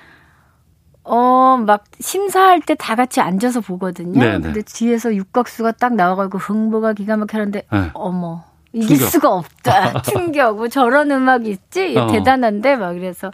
[1.05, 4.19] 어 막 심사할 때 다 같이 앉아서 보거든요.
[4.21, 4.41] 네네.
[4.41, 7.91] 근데 뒤에서 육각수가 딱 나와가지고 흥보가 기가 막히는데 네.
[7.95, 9.09] 어머 이길 충격.
[9.11, 12.07] 수가 없다 충격 뭐 저런 음악이 있지 어.
[12.09, 13.31] 대단한데 막 이래서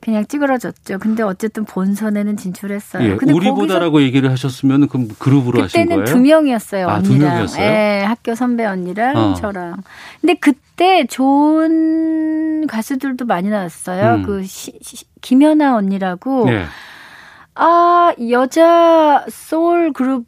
[0.00, 0.98] 그냥 찌그러졌죠.
[0.98, 3.08] 근데 어쨌든 본선에는 진출했어요.
[3.12, 6.16] 예, 근데 우리보다라고 얘기를 하셨으면 그럼 그룹으로 하신 그때는 거예요?
[6.16, 6.88] 두 명이었어요.
[6.88, 7.30] 아, 두 언니랑.
[7.34, 7.64] 명이었어요?
[7.64, 9.34] 예, 학교 선배 언니랑 어.
[9.34, 9.76] 저랑.
[10.20, 14.14] 근데 그때 좋은 가수들도 많이 나왔어요.
[14.16, 14.22] 음.
[14.24, 16.64] 그 시, 시- 김연아 언니라고 네.
[17.54, 20.24] 아, 여자 소울 그룹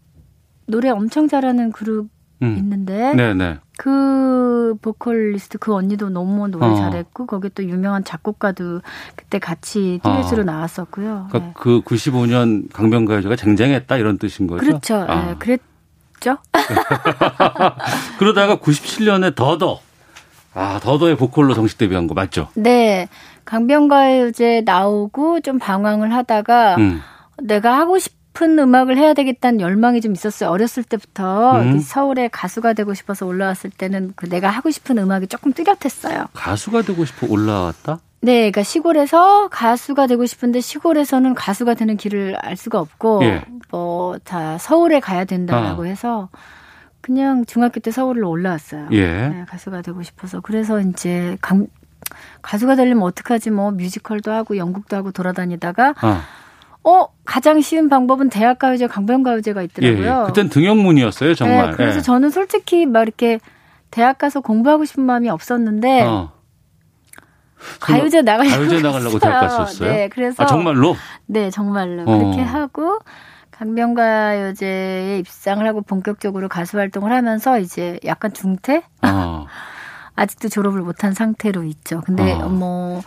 [0.67, 2.09] 노래 엄청 잘하는 그룹
[2.43, 2.57] 음.
[2.59, 3.59] 있는데 네네.
[3.77, 6.75] 그 보컬리스트 그 언니도 너무 노래 어.
[6.75, 8.83] 잘했고 거기 또 유명한 작곡가도
[9.17, 10.45] 그때 같이 듀엣으로 어.
[10.45, 11.29] 나왔었고요.
[11.31, 14.65] 그러니까 그 95년 강변가요제가 쟁쟁했다 이런 뜻인 거죠?
[14.65, 15.05] 그렇죠.
[15.09, 15.31] 아.
[15.31, 16.39] 예, 그랬죠.
[18.19, 19.81] 그러다가 97년에 더더
[20.55, 22.49] 아 더더의 보컬로 정식 데뷔한 거 맞죠?
[22.55, 23.09] 네.
[23.45, 27.01] 강변가요제 나오고 좀 방황을 하다가 음.
[27.43, 30.51] 내가 하고 싶 은 음악을 해야 되겠다는 열망이 좀 있었어요.
[30.51, 31.79] 어렸을 때부터 음.
[31.79, 36.27] 서울에 가수가 되고 싶어서 올라왔을 때는 그 내가 하고 싶은 음악이 조금 뚜렷했어요.
[36.33, 38.01] 가수가 되고 싶어 올라왔다?
[38.23, 43.45] 네, 그러니까 시골에서 가수가 되고 싶은데 시골에서는 가수가 되는 길을 알 수가 없고 예.
[43.71, 45.87] 뭐다 서울에 가야 된다라고 아.
[45.87, 46.29] 해서
[47.03, 48.89] 그냥 중학교 때 서울로 올라왔어요.
[48.93, 49.29] 예.
[49.29, 51.67] 네, 가수가 되고 싶어서 그래서 이제 강,
[52.43, 56.23] 가수가 되려면 어떡하지 뭐 뮤지컬도 하고 연극도 하고 돌아다니다가 아.
[56.85, 60.23] 어 가장 쉬운 방법은 대학가요제 강변가요제가 예, 있더라고요.
[60.23, 60.27] 예.
[60.27, 61.71] 그땐 등용문이었어요, 정말.
[61.71, 62.03] 네, 그래서 예.
[62.03, 63.41] 저는 솔직히 막 이렇게
[63.91, 66.33] 대학 가서 공부하고 싶은 마음이 없었는데 어.
[67.81, 69.19] 가요제 나가려고 가요제 나가려고.
[69.19, 69.91] 대학 갔었어요?
[69.91, 70.95] 네, 그래서 아, 정말로?
[71.27, 72.19] 네, 정말로 어.
[72.19, 72.99] 그렇게 하고
[73.51, 78.83] 강변가요제에 입상을 하고 본격적으로 가수 활동을 하면서 이제 약간 중퇴?
[79.03, 79.47] 어.
[80.17, 82.01] 아직도 졸업을 못한 상태로 있죠.
[82.03, 82.49] 근데 어.
[82.49, 83.03] 뭐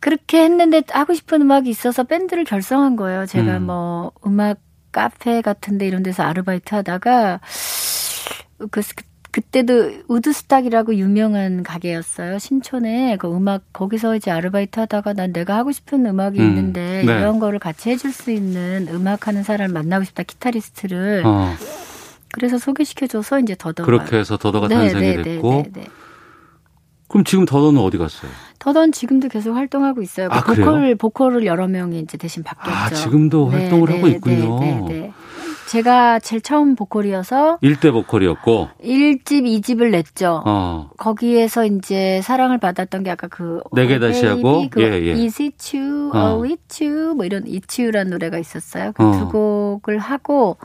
[0.00, 3.26] 그렇게 했는데 하고 싶은 음악이 있어서 밴드를 결성한 거예요.
[3.26, 3.66] 제가 음.
[3.66, 4.58] 뭐 음악
[4.92, 7.40] 카페 같은 데 이런 데서 아르바이트 하다가
[8.70, 8.80] 그
[9.30, 12.38] 그 때도 우드스탁이라고 유명한 가게였어요.
[12.38, 17.18] 신촌에 그 음악 거기서 이제 아르바이트 하다가 난 내가 하고 싶은 음악이 음, 있는데 네.
[17.18, 21.54] 이런 거를 같이 해줄 수 있는 음악 하는 사람을 만나고 싶다 기타리스트를 어.
[22.32, 25.64] 그래서 소개시켜줘서 이제 더더 그렇게 해서 더더가 탄생이 됐고.
[25.72, 25.84] 네,
[27.08, 28.30] 그럼 지금 더더는 어디 갔어요?
[28.58, 30.28] 더던 지금도 계속 활동하고 있어요.
[30.30, 30.66] 아, 그 그래요?
[30.66, 32.76] 보컬 보컬을 여러 명이 이제 대신 바뀌었죠.
[32.76, 34.60] 아, 지금도 활동을 하고 있군요.
[34.60, 35.12] 네, 네, 네.
[35.68, 38.68] 제가 제일 처음 보컬이어서 일대 보컬이었고.
[38.82, 40.42] 1집, 2집을 냈죠.
[40.46, 40.90] 어.
[40.96, 45.12] 거기에서 이제 사랑을 받았던 게 아까 그 내게 다시 Baby, 하고, 그 예, 예.
[45.12, 46.36] Is it you, 어.
[46.36, 48.92] oh it you 뭐 이런 It's you라는 노래가 있었어요.
[48.92, 49.12] 그 어.
[49.12, 50.56] 두 곡을 하고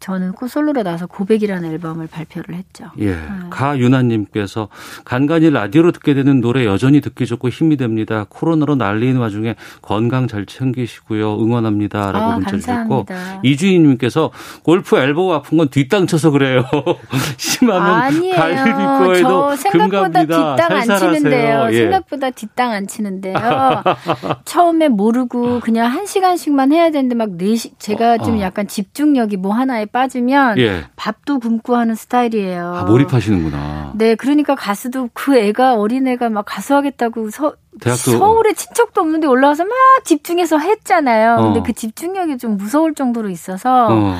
[0.00, 2.86] 저는 그 솔로로 나서 고백이라는 앨범을 발표를 했죠.
[3.00, 3.16] 예.
[3.50, 4.68] 가윤아님께서
[5.04, 8.24] 간간히 라디오로 듣게 되는 노래 여전히 듣기 좋고 힘이 됩니다.
[8.28, 11.38] 코로나로 난리인 와중에 건강 잘 챙기시고요.
[11.42, 12.12] 응원합니다.
[12.12, 13.04] 라고 아, 문자 주셨고.
[13.04, 13.40] 감사합니다.
[13.44, 14.30] 이주희님께서
[14.62, 16.64] 골프 엘보가 아픈 건 뒷땅 쳐서 그래요.
[17.36, 18.34] 심하면 아니에요.
[18.36, 20.20] 갈비뼈에도 저 생각보다.
[20.22, 20.98] 뒷땅 안.
[20.98, 21.68] 치는데요.
[21.72, 21.76] 예.
[21.76, 23.34] 생각보다 뒷땅 안 치는데요.
[24.44, 28.40] 처음에 모르고 그냥 한 시간씩만 해야 되는데 막 네시 제가 좀 어.
[28.40, 30.84] 약간 집중력이 뭐 하나에 빠지면 예.
[30.96, 32.74] 밥도 굶고 하는 스타일이에요.
[32.74, 33.92] 아, 몰입하시는구나.
[33.94, 39.74] 네, 그러니까 가수도 그 애가 어린애가 막 가수하겠다고 서, 대학도 서울에 친척도 없는데 올라와서 막
[40.04, 41.36] 집중해서 했잖아요.
[41.36, 41.62] 근데 어.
[41.62, 44.16] 그 집중력이 좀 무서울 정도로 있어서 어.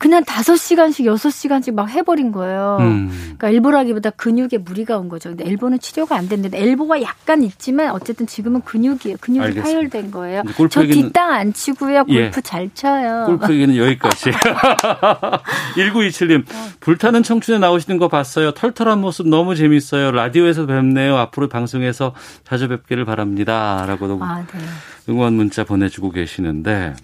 [0.00, 2.78] 그냥 다섯 시간씩 여섯 시간씩 막 해버린 거예요.
[2.80, 3.10] 음.
[3.36, 5.28] 그러니까 엘보라기보다 근육에 무리가 온 거죠.
[5.28, 9.18] 근데 엘보는 치료가 안 됐는데 엘보가 약간 있지만 어쨌든 지금은 근육이에요.
[9.20, 9.62] 근육이 알겠습니다.
[9.62, 10.42] 파열된 거예요.
[10.70, 12.06] 저 뒷땅 안 치고요.
[12.06, 12.30] 골프 예.
[12.42, 13.24] 잘 쳐요.
[13.26, 14.30] 골프 얘기는 여기까지.
[15.76, 16.46] 1927님,
[16.80, 18.52] 불타는 청춘에 나오시는 거 봤어요.
[18.52, 20.12] 털털한 모습 너무 재밌어요.
[20.12, 21.18] 라디오에서 뵙네요.
[21.18, 23.84] 앞으로 방송에서 자주 뵙기를 바랍니다.
[23.86, 24.60] 라고도 아, 네.
[25.10, 26.94] 응원 문자 보내주고 계시는데,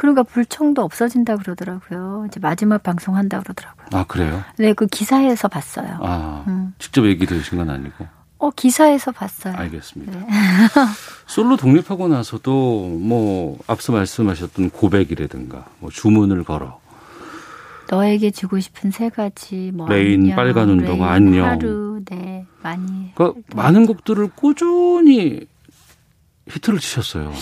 [0.00, 2.24] 그러니까 불청도 없어진다 그러더라고요.
[2.26, 3.86] 이제 마지막 방송 한다 그러더라고요.
[3.92, 4.42] 아, 그래요?
[4.56, 5.98] 네, 그 기사에서 봤어요.
[6.00, 6.72] 아, 음.
[6.78, 8.06] 직접 얘기 들으신 건 아니고.
[8.38, 9.54] 어, 기사에서 봤어요.
[9.54, 10.18] 알겠습니다.
[10.18, 10.26] 네.
[11.28, 16.80] 솔로 독립하고 나서도 뭐, 앞서 말씀하셨던 고백이라든가, 뭐, 주문을 걸어.
[17.90, 21.46] 너에게 주고 싶은 세 가지 뭐 Rain, 안녕, 빨간 운동화, Rain, 안녕.
[21.46, 25.40] 하루 네 많이 그러니까 많은 곡들을 꾸준히
[26.48, 27.32] 히트를 치셨어요.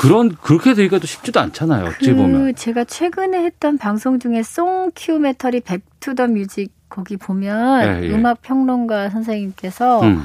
[0.00, 1.86] 그런 그렇게 되기가 또 쉽지도 않잖아요.
[1.86, 2.44] 어찌 보면.
[2.44, 8.10] 그 제가 최근에 했던 방송 중에 송큐멘터리 Back to the Music 거기 보면 예, 예.
[8.10, 10.22] 음악 평론가 선생님께서 음.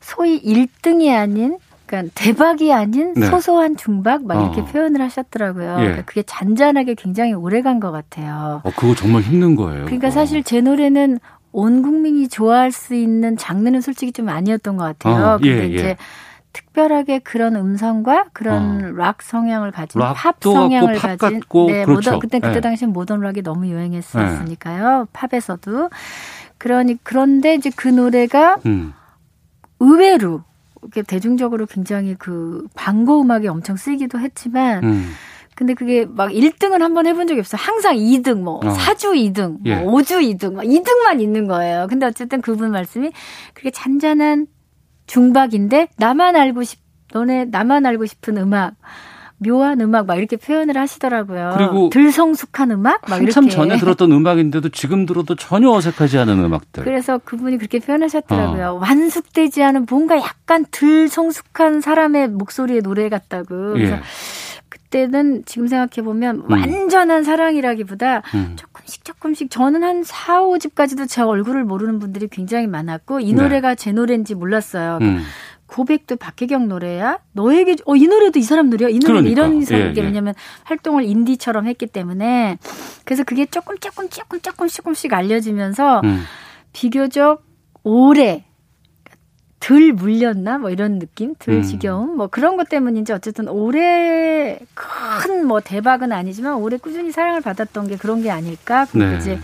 [0.00, 3.26] 소위 1등이 아닌 그러니까 대박이 아닌 네.
[3.26, 4.64] 소소한 중박 막 이렇게 어.
[4.64, 5.72] 표현을 하셨더라고요.
[5.72, 5.82] 예.
[5.82, 8.62] 그러니까 그게 잔잔하게 굉장히 오래 간 것 같아요.
[8.64, 9.84] 어 그거 정말 힘든 거예요.
[9.84, 10.10] 그러니까 어.
[10.10, 11.18] 사실 제 노래는
[11.52, 15.34] 온 국민이 좋아할 수 있는 장르는 솔직히 좀 아니었던 것 같아요.
[15.34, 15.74] 어, 예, 근데 예.
[15.74, 15.96] 이제
[16.52, 22.10] 특별하게 그런 음성과 그런 락 성향을 가진 팝 성향을 같고 팝 가진 같고 네, 그렇죠.
[22.10, 22.60] 모던 그때 그때 예.
[22.60, 25.08] 당시엔 모던 락이 너무 유행했었으니까요.
[25.12, 25.90] 팝에서도
[26.58, 28.92] 그러니 그런데 이제 그 노래가 음.
[29.80, 30.42] 의외로
[30.82, 35.12] 이렇게 대중적으로 굉장히 그 광고 음악에 엄청 쓰이기도 했지만 음.
[35.54, 37.60] 근데 그게 막 1등을 한번 해본 적이 없어요.
[37.60, 38.60] 항상 2등, 뭐, 어.
[38.60, 39.76] 4주 2등, 예.
[39.76, 41.86] 뭐 5주 2등, 막 2등만 있는 거예요.
[41.90, 43.10] 근데 어쨌든 그분 말씀이
[43.52, 44.46] 그렇게 잔잔한
[45.12, 46.80] 중박인데 나만 알고 싶,
[47.12, 48.76] 너네 나만 알고 싶은 음악,
[49.36, 51.52] 묘한 음악 막 이렇게 표현을 하시더라고요.
[51.54, 53.56] 그리고 들성숙한 음악 막 한참 이렇게.
[53.56, 56.84] 전에 들었던 음악인데도 지금 들어도 전혀 어색하지 않은 음악들.
[56.84, 58.68] 그래서 그분이 그렇게 표현하셨더라고요.
[58.68, 58.72] 어.
[58.80, 63.74] 완숙되지 않은 뭔가 약간 들 성숙한 사람의 목소리의 노래 같다고.
[63.74, 64.00] 그래서 예.
[64.70, 66.50] 그때는 지금 생각해 보면 음.
[66.50, 68.56] 완전한 사랑이라기보다 음.
[68.56, 73.42] 조금 씩 조금씩 저는 한 4, 5집까지도 제 얼굴을 모르는 분들이 굉장히 많았고 이 네.
[73.42, 74.98] 노래가 제 노래인지 몰랐어요.
[75.02, 75.22] 음.
[75.66, 77.18] 고백도 박혜경 노래야?
[77.32, 78.90] 너에게 어 이 노래도 이 사람 노래야?
[78.90, 79.30] 이 노래는 그러니까.
[79.30, 80.00] 이런 사람 예, 예.
[80.02, 82.58] 왜냐면 활동을 인디처럼 했기 때문에
[83.04, 86.24] 그래서 그게 조금 조금 조금 조금 조금씩 알려지면서 음.
[86.74, 87.42] 비교적
[87.84, 88.44] 오래
[89.62, 91.62] 덜 물렸나 뭐 이런 느낌 덜 음.
[91.62, 97.96] 지겨움 뭐 그런 것 때문인지 어쨌든 오래 큰뭐 대박은 아니지만 오래 꾸준히 사랑을 받았던 게
[97.96, 99.18] 그런 게 아닐까 그리고 네.
[99.18, 99.38] 이제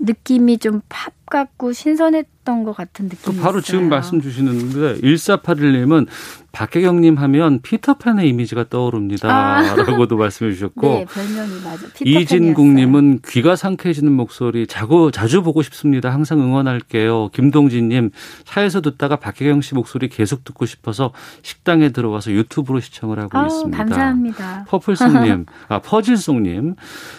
[0.00, 3.62] 느낌이 좀 팝 같고 신선했던 것 같은 그 느낌이 바로 있어요.
[3.62, 6.06] 지금 말씀 주시는데 1481님은
[6.52, 9.28] 박혜경님 하면 피터팬의 이미지가 떠오릅니다.
[9.30, 9.74] 아.
[9.74, 11.86] 라고도 말씀해 주셨고 네 별명이 맞아.
[12.02, 16.10] 이진국님은 귀가 상쾌해지는 목소리 자고 자주 보고 싶습니다.
[16.10, 17.28] 항상 응원할게요.
[17.34, 18.10] 김동진님
[18.44, 23.76] 차에서 듣다가 박혜경 씨 목소리 계속 듣고 싶어서 식당에 들어와서 유튜브로 시청을 하고 아우, 있습니다.
[23.76, 24.64] 감사합니다.
[24.68, 26.74] 퍼플송님, 아 퍼질송님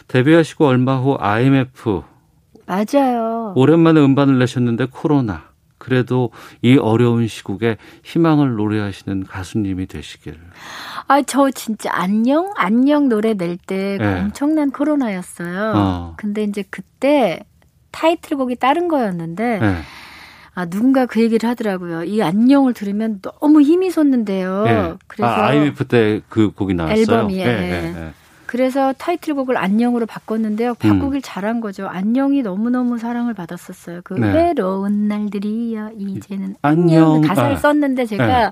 [0.07, 2.01] 데뷔하시고 얼마 후 IMF
[2.79, 3.53] 맞아요.
[3.55, 5.49] 오랜만에 음반을 내셨는데 코로나.
[5.79, 6.29] 그래도
[6.61, 10.37] 이 어려운 시국에 희망을 노래하시는 가수님이 되시길.
[11.07, 12.51] 아, 저 진짜 안녕?
[12.57, 14.19] 안녕 노래 낼때 네.
[14.19, 15.73] 엄청난 코로나였어요.
[15.75, 16.13] 어.
[16.17, 17.39] 근데 이제 그때
[17.91, 19.75] 타이틀곡이 다른 거였는데, 네.
[20.53, 22.03] 아, 누군가 그 얘기를 하더라고요.
[22.03, 24.65] 이 안녕을 들으면 너무 힘이 솟는데요.
[24.67, 24.93] 예.
[25.07, 26.99] 그래서, 아, IMF 때 그 곡이 나왔어요.
[27.01, 27.45] 앨범이에.
[27.45, 28.13] 예, 예, 예.
[28.49, 30.71] 그래서 타이틀곡을 안녕으로 바꿨는데요.
[30.71, 30.75] 음.
[30.75, 31.85] 바꾸길 잘한 거죠.
[31.87, 34.01] 안녕이 너무너무 사랑을 받았었어요.
[34.03, 34.33] 그 네.
[34.33, 37.13] 외로운 날들이야, 이제는 안녕.
[37.13, 37.21] 안녕.
[37.21, 37.57] 가사를 아.
[37.57, 38.51] 썼는데 제가 네.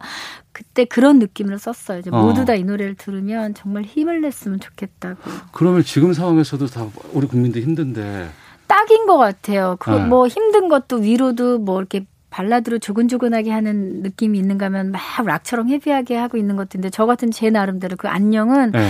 [0.52, 1.98] 그때 그런 느낌으로 썼어요.
[1.98, 2.22] 이제 어.
[2.22, 5.18] 모두 다 이 노래를 들으면 정말 힘을 냈으면 좋겠다고.
[5.52, 8.30] 그러면 지금 상황에서도 다 우리 국민들 힘든데.
[8.68, 9.78] 딱인 것 같아요.
[9.80, 10.06] 그 네.
[10.06, 16.16] 뭐 힘든 것도 위로도 뭐 이렇게 발라드로 조근조근하게 하는 느낌이 있는가 하면 막 락처럼 헤비하게
[16.18, 18.90] 하고 있는 것인데 저 같은 제 나름대로 그 안녕은 예.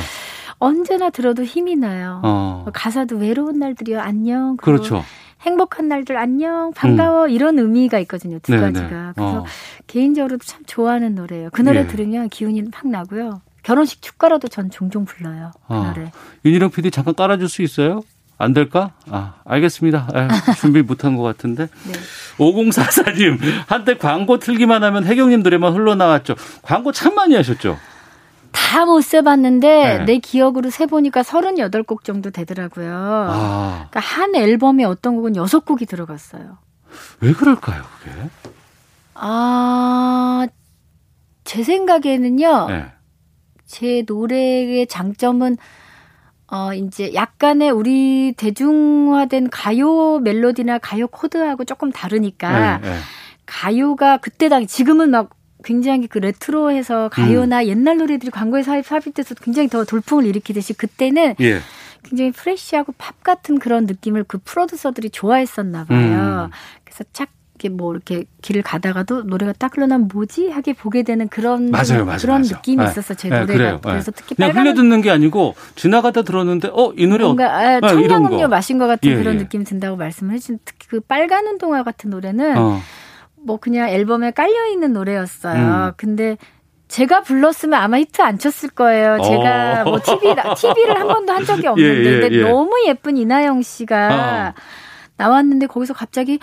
[0.60, 2.22] 언제나 들어도 힘이 나요.
[2.24, 2.66] 어.
[2.74, 4.58] 가사도 외로운 날들이요 안녕.
[4.58, 5.04] 그렇죠.
[5.42, 8.88] 행복한 날들 안녕 반가워 이런 의미가 있거든요 두 네, 가지가.
[8.88, 9.12] 네.
[9.16, 9.46] 그래서 어.
[9.86, 11.50] 개인적으로도 참 좋아하는 노래예요.
[11.52, 11.88] 그 노래 예.
[11.88, 13.42] 들으면 기운이 팍 나고요.
[13.62, 15.52] 결혼식 축가라도 전 종종 불러요.
[15.68, 15.94] 그 어.
[15.94, 16.12] 노래.
[16.44, 18.02] 윤희령 PD 잠깐 깔아줄 수 있어요?
[18.40, 18.94] 안 될까?
[19.10, 20.10] 아, 알겠습니다.
[20.14, 20.28] 에,
[20.60, 21.68] 준비 못한 것 같은데.
[21.88, 21.94] 네.
[22.38, 26.36] 5044님, 한때 광고 틀기만 하면 혜경님 노래만 흘러나왔죠.
[26.62, 27.78] 광고 참 많이 하셨죠?
[28.58, 30.06] 다 못 세봤는데 네.
[30.06, 32.92] 내 기억으로 세보니까 38곡 정도 되더라고요.
[32.94, 36.58] 아, 그러니까 한 앨범에 어떤 곡은 6곡이 들어갔어요.
[37.22, 38.12] 왜 그럴까요, 그게?
[39.14, 40.48] 아,
[41.44, 42.68] 제 생각에는요.
[42.68, 42.86] 네.
[43.68, 45.58] 제 노래의 장점은
[46.50, 52.98] 어 이제 약간의 우리 대중화된 가요 멜로디나 가요 코드하고 조금 다르니까 네, 네.
[53.46, 55.32] 가요가 그때 당 지금은 막
[55.68, 57.68] 굉장히 그 레트로해서 가요나 음.
[57.68, 61.60] 옛날 노래들이 광고에 삽입, 삽입돼서 굉장히 더 돌풍을 일으키듯이 그때는 예.
[62.04, 66.50] 굉장히 프레시하고 팝 같은 그런 느낌을 그 프로듀서들이 좋아했었나 봐요.
[66.50, 66.52] 음.
[66.86, 71.72] 그래서 착 이렇게 뭐 이렇게 길을 가다가도 노래가 딱 흘러나면 뭐지 하게 보게 되는 그런
[71.72, 72.20] 맞아요, 맞아요.
[72.20, 72.54] 그런 맞아요.
[72.54, 72.90] 느낌이 네.
[72.92, 73.80] 있었어 제 네, 노래가 그래요.
[73.84, 74.16] 그래서 네.
[74.16, 78.38] 특히 그냥 흘려 듣는 게 아니고 지나가다 들었는데 어 이 노래 뭔가 아, 어, 청량음료
[78.38, 78.48] 거.
[78.48, 79.40] 마신 것 같은 예, 그런 예.
[79.40, 82.80] 느낌 이 든다고 말씀을 해주신 특히 그 빨간 운동화 같은 노래는 어.
[83.44, 85.88] 뭐 그냥 앨범에 깔려 있는 노래였어요.
[85.88, 85.92] 음.
[85.98, 86.38] 근데
[86.88, 89.18] 제가 불렀으면 아마 히트 안 쳤을 거예요.
[89.22, 89.90] 제가 어.
[89.90, 92.42] 뭐 TV TV를 한 번도 한 적이 없는데 예, 예, 근데 예.
[92.44, 94.62] 너무 예쁜 이나영 씨가 어.
[95.18, 96.40] 나왔는데 거기서 갑자기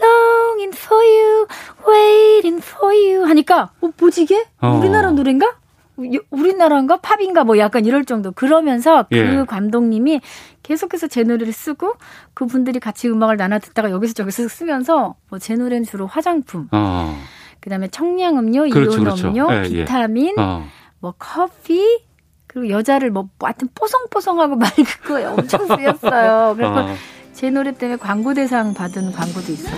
[0.00, 1.46] longing for you,
[1.88, 4.44] waiting for you 하니까 어 뭐지 이게?
[4.60, 4.78] 어.
[4.78, 5.56] 우리나라 노래인가?
[6.00, 9.44] 이- 우리나라인가 팝인가 뭐 약간 이럴 정도 그러면서 그 예.
[9.46, 10.20] 감독님이
[10.68, 11.94] 계속해서 제 노래를 쓰고
[12.34, 17.18] 그분들이 같이 음악을 나눠 듣다가 여기서 저기서 쓰면서 뭐 제 노래는 주로 화장품 어.
[17.60, 19.74] 그다음에 청량음료, 그렇죠, 이온음료, 그렇죠.
[19.74, 19.84] 예, 예.
[19.84, 20.64] 비타민, 어.
[21.00, 21.82] 뭐 커피
[22.46, 26.54] 그리고 여자를 뭐 하여튼 뽀송뽀송하고 맑고 엄청 쓰였어요.
[26.54, 26.94] 그래서 어.
[27.32, 29.74] 제 노래 때문에 광고 대상 받은 광고도 있어요.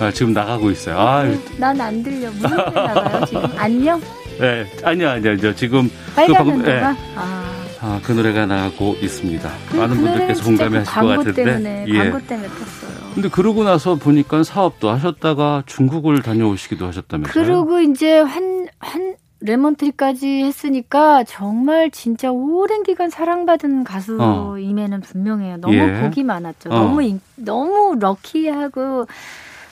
[0.00, 0.98] 아, 지금 나가고 있어요.
[0.98, 1.24] 아,
[1.58, 2.30] 난 안 들려.
[2.30, 3.42] 무슨 소리 나가요 지금?
[3.56, 4.00] 안녕?
[4.40, 6.90] 네, 아니요, 아니요, 저 지금 빨간 방금- 연도가?
[6.90, 6.96] 예.
[7.16, 7.53] 아.
[7.86, 9.50] 아, 그 노래가 나가고 있습니다.
[9.70, 11.44] 그, 많은 그 분들께서 공감하실 그 것 같은데.
[11.44, 11.98] 때문에 예.
[11.98, 13.10] 광고 때문에 탔어요.
[13.14, 17.44] 근데 그러고 나서 보니까 사업도 하셨다가 중국을 다녀오시기도 하셨다면서요?
[17.44, 25.58] 그리고 이제 한, 한, 레몬트리까지 했으니까 정말 진짜 오랜 기간 사랑받은 가수임에는 분명해요.
[25.58, 26.00] 너무 예.
[26.00, 26.70] 복이 많았죠.
[26.70, 26.74] 어.
[26.74, 29.06] 너무, 인- 너무 럭키하고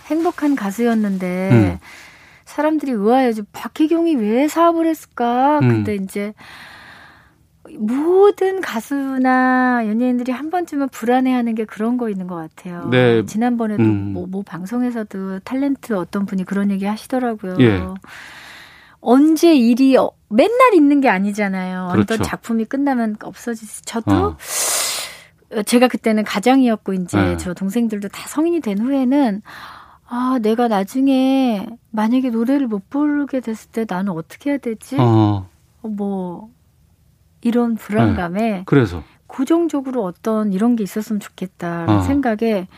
[0.08, 1.78] 행복한 가수였는데 음.
[2.44, 3.32] 사람들이 의아해요.
[3.52, 5.60] 박혜경이 왜 사업을 했을까?
[5.62, 5.68] 음.
[5.68, 6.34] 근데 이제
[7.78, 12.88] 모든 가수나 연예인들이 한 번쯤은 불안해하는 게 그런 거 있는 것 같아요.
[12.90, 13.24] 네.
[13.24, 14.12] 지난번에도 음.
[14.12, 17.56] 뭐, 뭐 방송에서도 탤런트 어떤 분이 그런 얘기 하시더라고요.
[17.60, 17.82] 예.
[19.00, 21.90] 언제 일이 어- 맨날 있는 게 아니잖아요.
[21.92, 22.14] 그렇죠.
[22.14, 23.82] 어떤 작품이 끝나면 없어지지.
[23.84, 24.36] 저도 어.
[25.54, 27.36] 어, 제가 그때는 가장이었고 이제 네.
[27.36, 29.42] 저 동생들도 다 성인이 된 후에는
[30.08, 34.96] 아 내가 나중에 만약에 노래를 못 부르게 됐을 때 나는 어떻게 해야 되지?
[34.98, 35.46] 어,
[35.82, 36.50] 어, 뭐
[37.42, 39.02] 이런 불안감에 그래서.
[39.26, 42.02] 고정적으로 어떤 이런 게 있었으면 좋겠다는 어.
[42.02, 42.68] 생각에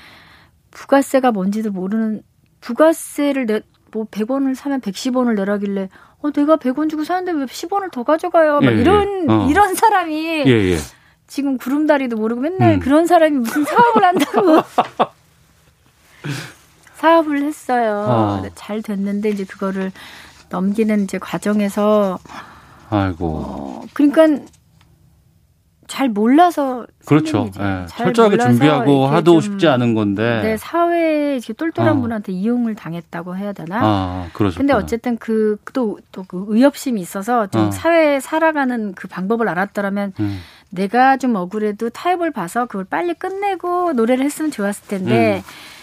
[0.71, 2.23] 부가세가 뭔지도 모르는
[2.61, 3.61] 부가세를 내,
[3.93, 5.89] 뭐 100원을 사면 110원을 내라길래
[6.21, 8.61] 어 내가 100원 주고 사는데 왜 10원을 더 가져가요?
[8.61, 8.81] 막 예, 예.
[8.81, 9.49] 이런 어.
[9.49, 10.79] 이런 사람이 예, 예.
[11.27, 12.81] 지금 구름다리도 모르고 맨날 음.
[12.81, 14.63] 그런 사람이 무슨 사업을 한다고
[16.95, 18.07] 사업을 했어요.
[18.09, 18.41] 어.
[18.41, 19.93] 근데 잘 됐는데 이제 그거를
[20.49, 22.19] 넘기는 이제 과정에서
[22.95, 23.27] 아이고.
[23.47, 24.45] 어, 그러니까
[25.87, 27.51] 잘 몰라서 그렇죠.
[27.59, 27.85] 예.
[27.87, 30.41] 잘 철저하게 준비하고 하도 좀 쉽지 않은 건데.
[30.43, 32.01] 네, 사회에 이렇게 똘똘한 어.
[32.01, 33.81] 분한테 이용을 당했다고 해야 되나?
[33.83, 34.57] 아, 그러셨구나.
[34.59, 37.71] 근데 어쨌든 그 또 또 그 의협심이 있어서 좀 어.
[37.71, 40.41] 사회에 살아가는 그 방법을 알았더라면 음.
[40.71, 45.74] 내가 좀 억울해도 타협을 봐서 그걸 빨리 끝내고 노래를 했으면 좋았을 텐데 음.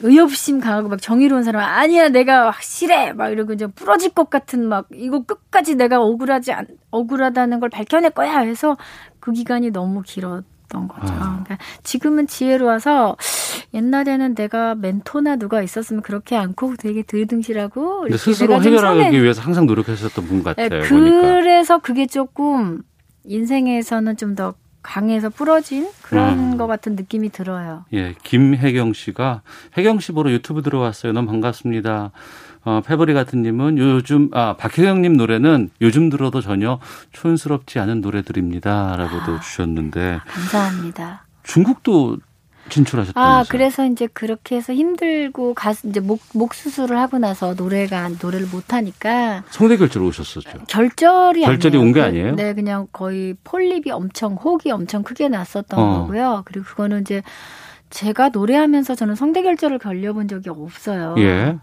[0.00, 4.86] 의협심 강하고 막 정의로운 사람 아니야 내가 확실해 막 이러고 이제 부러질 것 같은 막
[4.94, 8.76] 이거 끝까지 내가 억울하지 않, 억울하다는 걸 밝혀낼 거야 해서
[9.20, 11.12] 그 기간이 너무 길었던 거죠.
[11.14, 11.42] 아.
[11.44, 13.16] 그러니까 지금은 지혜로워서
[13.74, 20.26] 옛날에는 내가 멘토나 누가 있었으면 그렇게 않고 되게 들등실하고 스스로 해결하기 선해- 위해서 항상 노력하셨던
[20.26, 20.68] 분 같아요.
[20.68, 20.80] 네.
[20.88, 22.82] 그래서 그게 조금
[23.24, 26.56] 인생에서는 좀 더 강해서 부러진 그런 음.
[26.58, 27.84] 것 같은 느낌이 들어요.
[27.92, 29.42] 예, 김혜경 씨가
[29.76, 31.12] 혜경 씨 보러 유튜브 들어왔어요.
[31.12, 32.12] 너무 반갑습니다.
[32.64, 36.78] 어, 페버리 같은 님은 요즘 아 박혜경 님 노래는 요즘 들어도 전혀
[37.12, 39.40] 촌스럽지 않은 노래들입니다라고도 아.
[39.40, 41.24] 주셨는데 감사합니다.
[41.42, 42.18] 중국도
[42.68, 43.40] 진출하셨다면서요.
[43.40, 48.46] 아, 그래서 이제 그렇게 해서 힘들고 가수 이제 목, 목 수술을 하고 나서 노래가 노래를
[48.46, 50.64] 못 하니까 성대 결절 오셨었죠.
[50.68, 51.76] 결절이 결절이.
[51.78, 52.34] 온게 그- 아니에요?
[52.36, 55.98] 네, 그냥 거의 폴립이 엄청 혹이 엄청 크게 났었던 어.
[56.00, 56.42] 거고요.
[56.44, 57.22] 그리고 그거는 이제
[57.90, 61.14] 제가 노래하면서 저는 성대 결절을 걸려본 적이 없어요.
[61.18, 61.56] 예.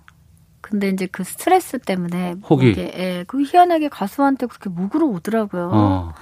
[0.62, 2.74] 근데 이제 그 스트레스 때문에 혹이.
[2.78, 5.70] 예, 그 희한하게 가수한테 그렇게 목으로 오더라고요.
[5.72, 6.14] 어.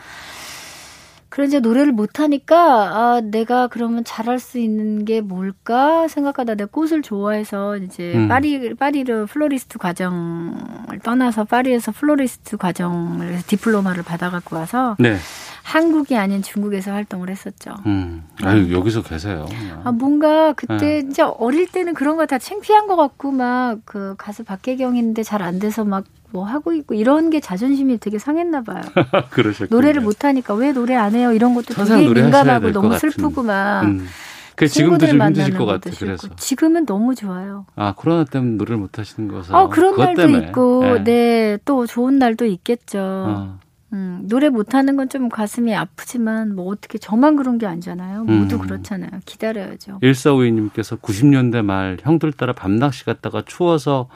[1.33, 2.55] 그래서 이제 노래를 못 하니까
[2.95, 8.27] 아 내가 그러면 잘할 수 있는 게 뭘까 생각하다 내가 꽃을 좋아해서 이제 음.
[8.27, 15.15] 파리 파리로 플로리스트 과정을 떠나서 파리에서 플로리스트 과정을 디플로마를 받아갖고 와서 네.
[15.63, 17.73] 한국이 아닌 중국에서 활동을 했었죠.
[17.87, 18.23] 음.
[18.43, 19.47] 아유, 여기서 계세요.
[19.83, 21.01] 아 뭔가 그때 네.
[21.01, 25.57] 진짜 어릴 때는 그런 거 다 창피한 것 같고 막 그 가수 박혜경인데 잘 안
[25.57, 26.03] 돼서 막
[26.33, 28.81] 뭐 하고 있고 이런 게 자존심이 되게 상했나 봐요.
[29.29, 29.69] 그러셨군요.
[29.69, 31.31] 노래를 못 하니까 왜 노래 안 해요?
[31.31, 32.97] 이런 것도 되게 민감하고 너무.
[32.97, 34.07] 슬프고 막 음.
[34.55, 35.91] 그 지금도 친구들 좀 힘드실 것 것도 같아.
[35.91, 36.05] 싫고.
[36.05, 36.35] 그래서.
[36.35, 37.65] 지금은 너무 좋아요.
[37.75, 39.55] 아, 코로나 때문에 노래를 못 하시는 거서.
[39.55, 40.47] 아 그런 날도 때문에.
[40.47, 41.03] 있고, 예.
[41.03, 42.99] 네, 또 좋은 날도 있겠죠.
[42.99, 43.59] 어.
[43.93, 48.23] 음, 노래 못하는 건 좀 가슴이 아프지만 뭐 어떻게 저만 그런 게 아니잖아요.
[48.23, 48.61] 모두 음.
[48.61, 49.11] 그렇잖아요.
[49.25, 49.99] 기다려야죠.
[50.01, 54.07] 1452님께서 90년대 말 형들 따라 밤낚시 갔다가 추워서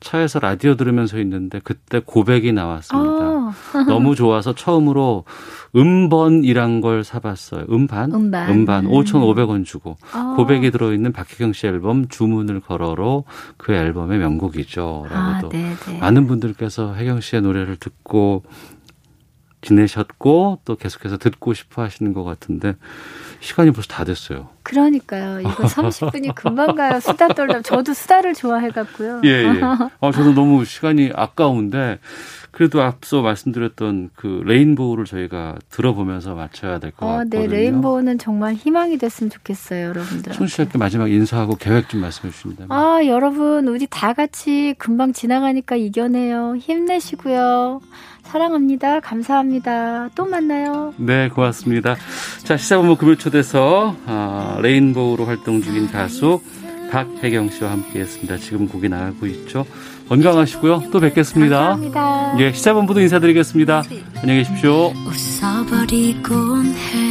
[0.00, 3.24] 차에서 라디오 들으면서 있는데 그때 고백이 나왔습니다.
[3.24, 3.52] 아.
[3.86, 5.24] 너무 좋아서 처음으로
[5.76, 7.66] 음번이란 걸 사봤어요.
[7.70, 8.12] 음반?
[8.12, 8.50] 음반.
[8.50, 10.34] 음반 5,500원 주고 아.
[10.36, 13.24] 고백이 들어있는 박혜경 씨 앨범 주문을 걸어로
[13.56, 15.06] 그 앨범의 명곡이죠.
[15.10, 15.98] 아, 라고도 네, 네.
[15.98, 18.42] 많은 분들께서 혜경 씨의 노래를 듣고
[19.62, 22.76] 지내셨고 또 계속해서 듣고 싶어 하시는 것 같은데
[23.40, 24.48] 시간이 벌써 다 됐어요.
[24.62, 25.40] 그러니까요.
[25.40, 27.00] 이거 30분이 금방 가요.
[27.00, 27.62] 수다 떨다.
[27.62, 29.20] 저도 수다를 좋아해 갖고요.
[29.24, 29.60] 예, 예.
[30.00, 31.98] 어, 저도 너무 시간이 아까운데
[32.52, 37.40] 그래도 앞서 말씀드렸던 그 레인보우를 저희가 들어보면서 맞춰야 될것 어, 같거든요.
[37.42, 40.32] 네, 레인보우는 정말 희망이 됐으면 좋겠어요, 여러분들.
[40.32, 42.72] 청취자께 마지막 인사하고 계획 좀 말씀해 주신다면.
[42.72, 46.56] 아, 여러분, 우리 다 같이 금방 지나가니까 이겨내요.
[46.56, 47.80] 힘내시고요.
[48.24, 49.00] 사랑합니다.
[49.00, 50.08] 감사합니다.
[50.14, 50.94] 또 만나요.
[50.96, 51.96] 네, 고맙습니다.
[52.44, 56.40] 자, 시사본부 금요초대서 아, 레인보우로 활동 중인 가수
[56.90, 58.36] 박혜경 씨와 함께했습니다.
[58.38, 59.64] 지금 곡이 나가고 있죠.
[60.10, 60.90] 건강하시고요.
[60.90, 61.76] 또 뵙겠습니다.
[61.76, 62.34] 감사합니다.
[62.40, 63.84] 예, 시사본부도 인사드리겠습니다.
[64.20, 64.92] 안녕히 계십시오.
[65.06, 67.09] 웃어버리곤 해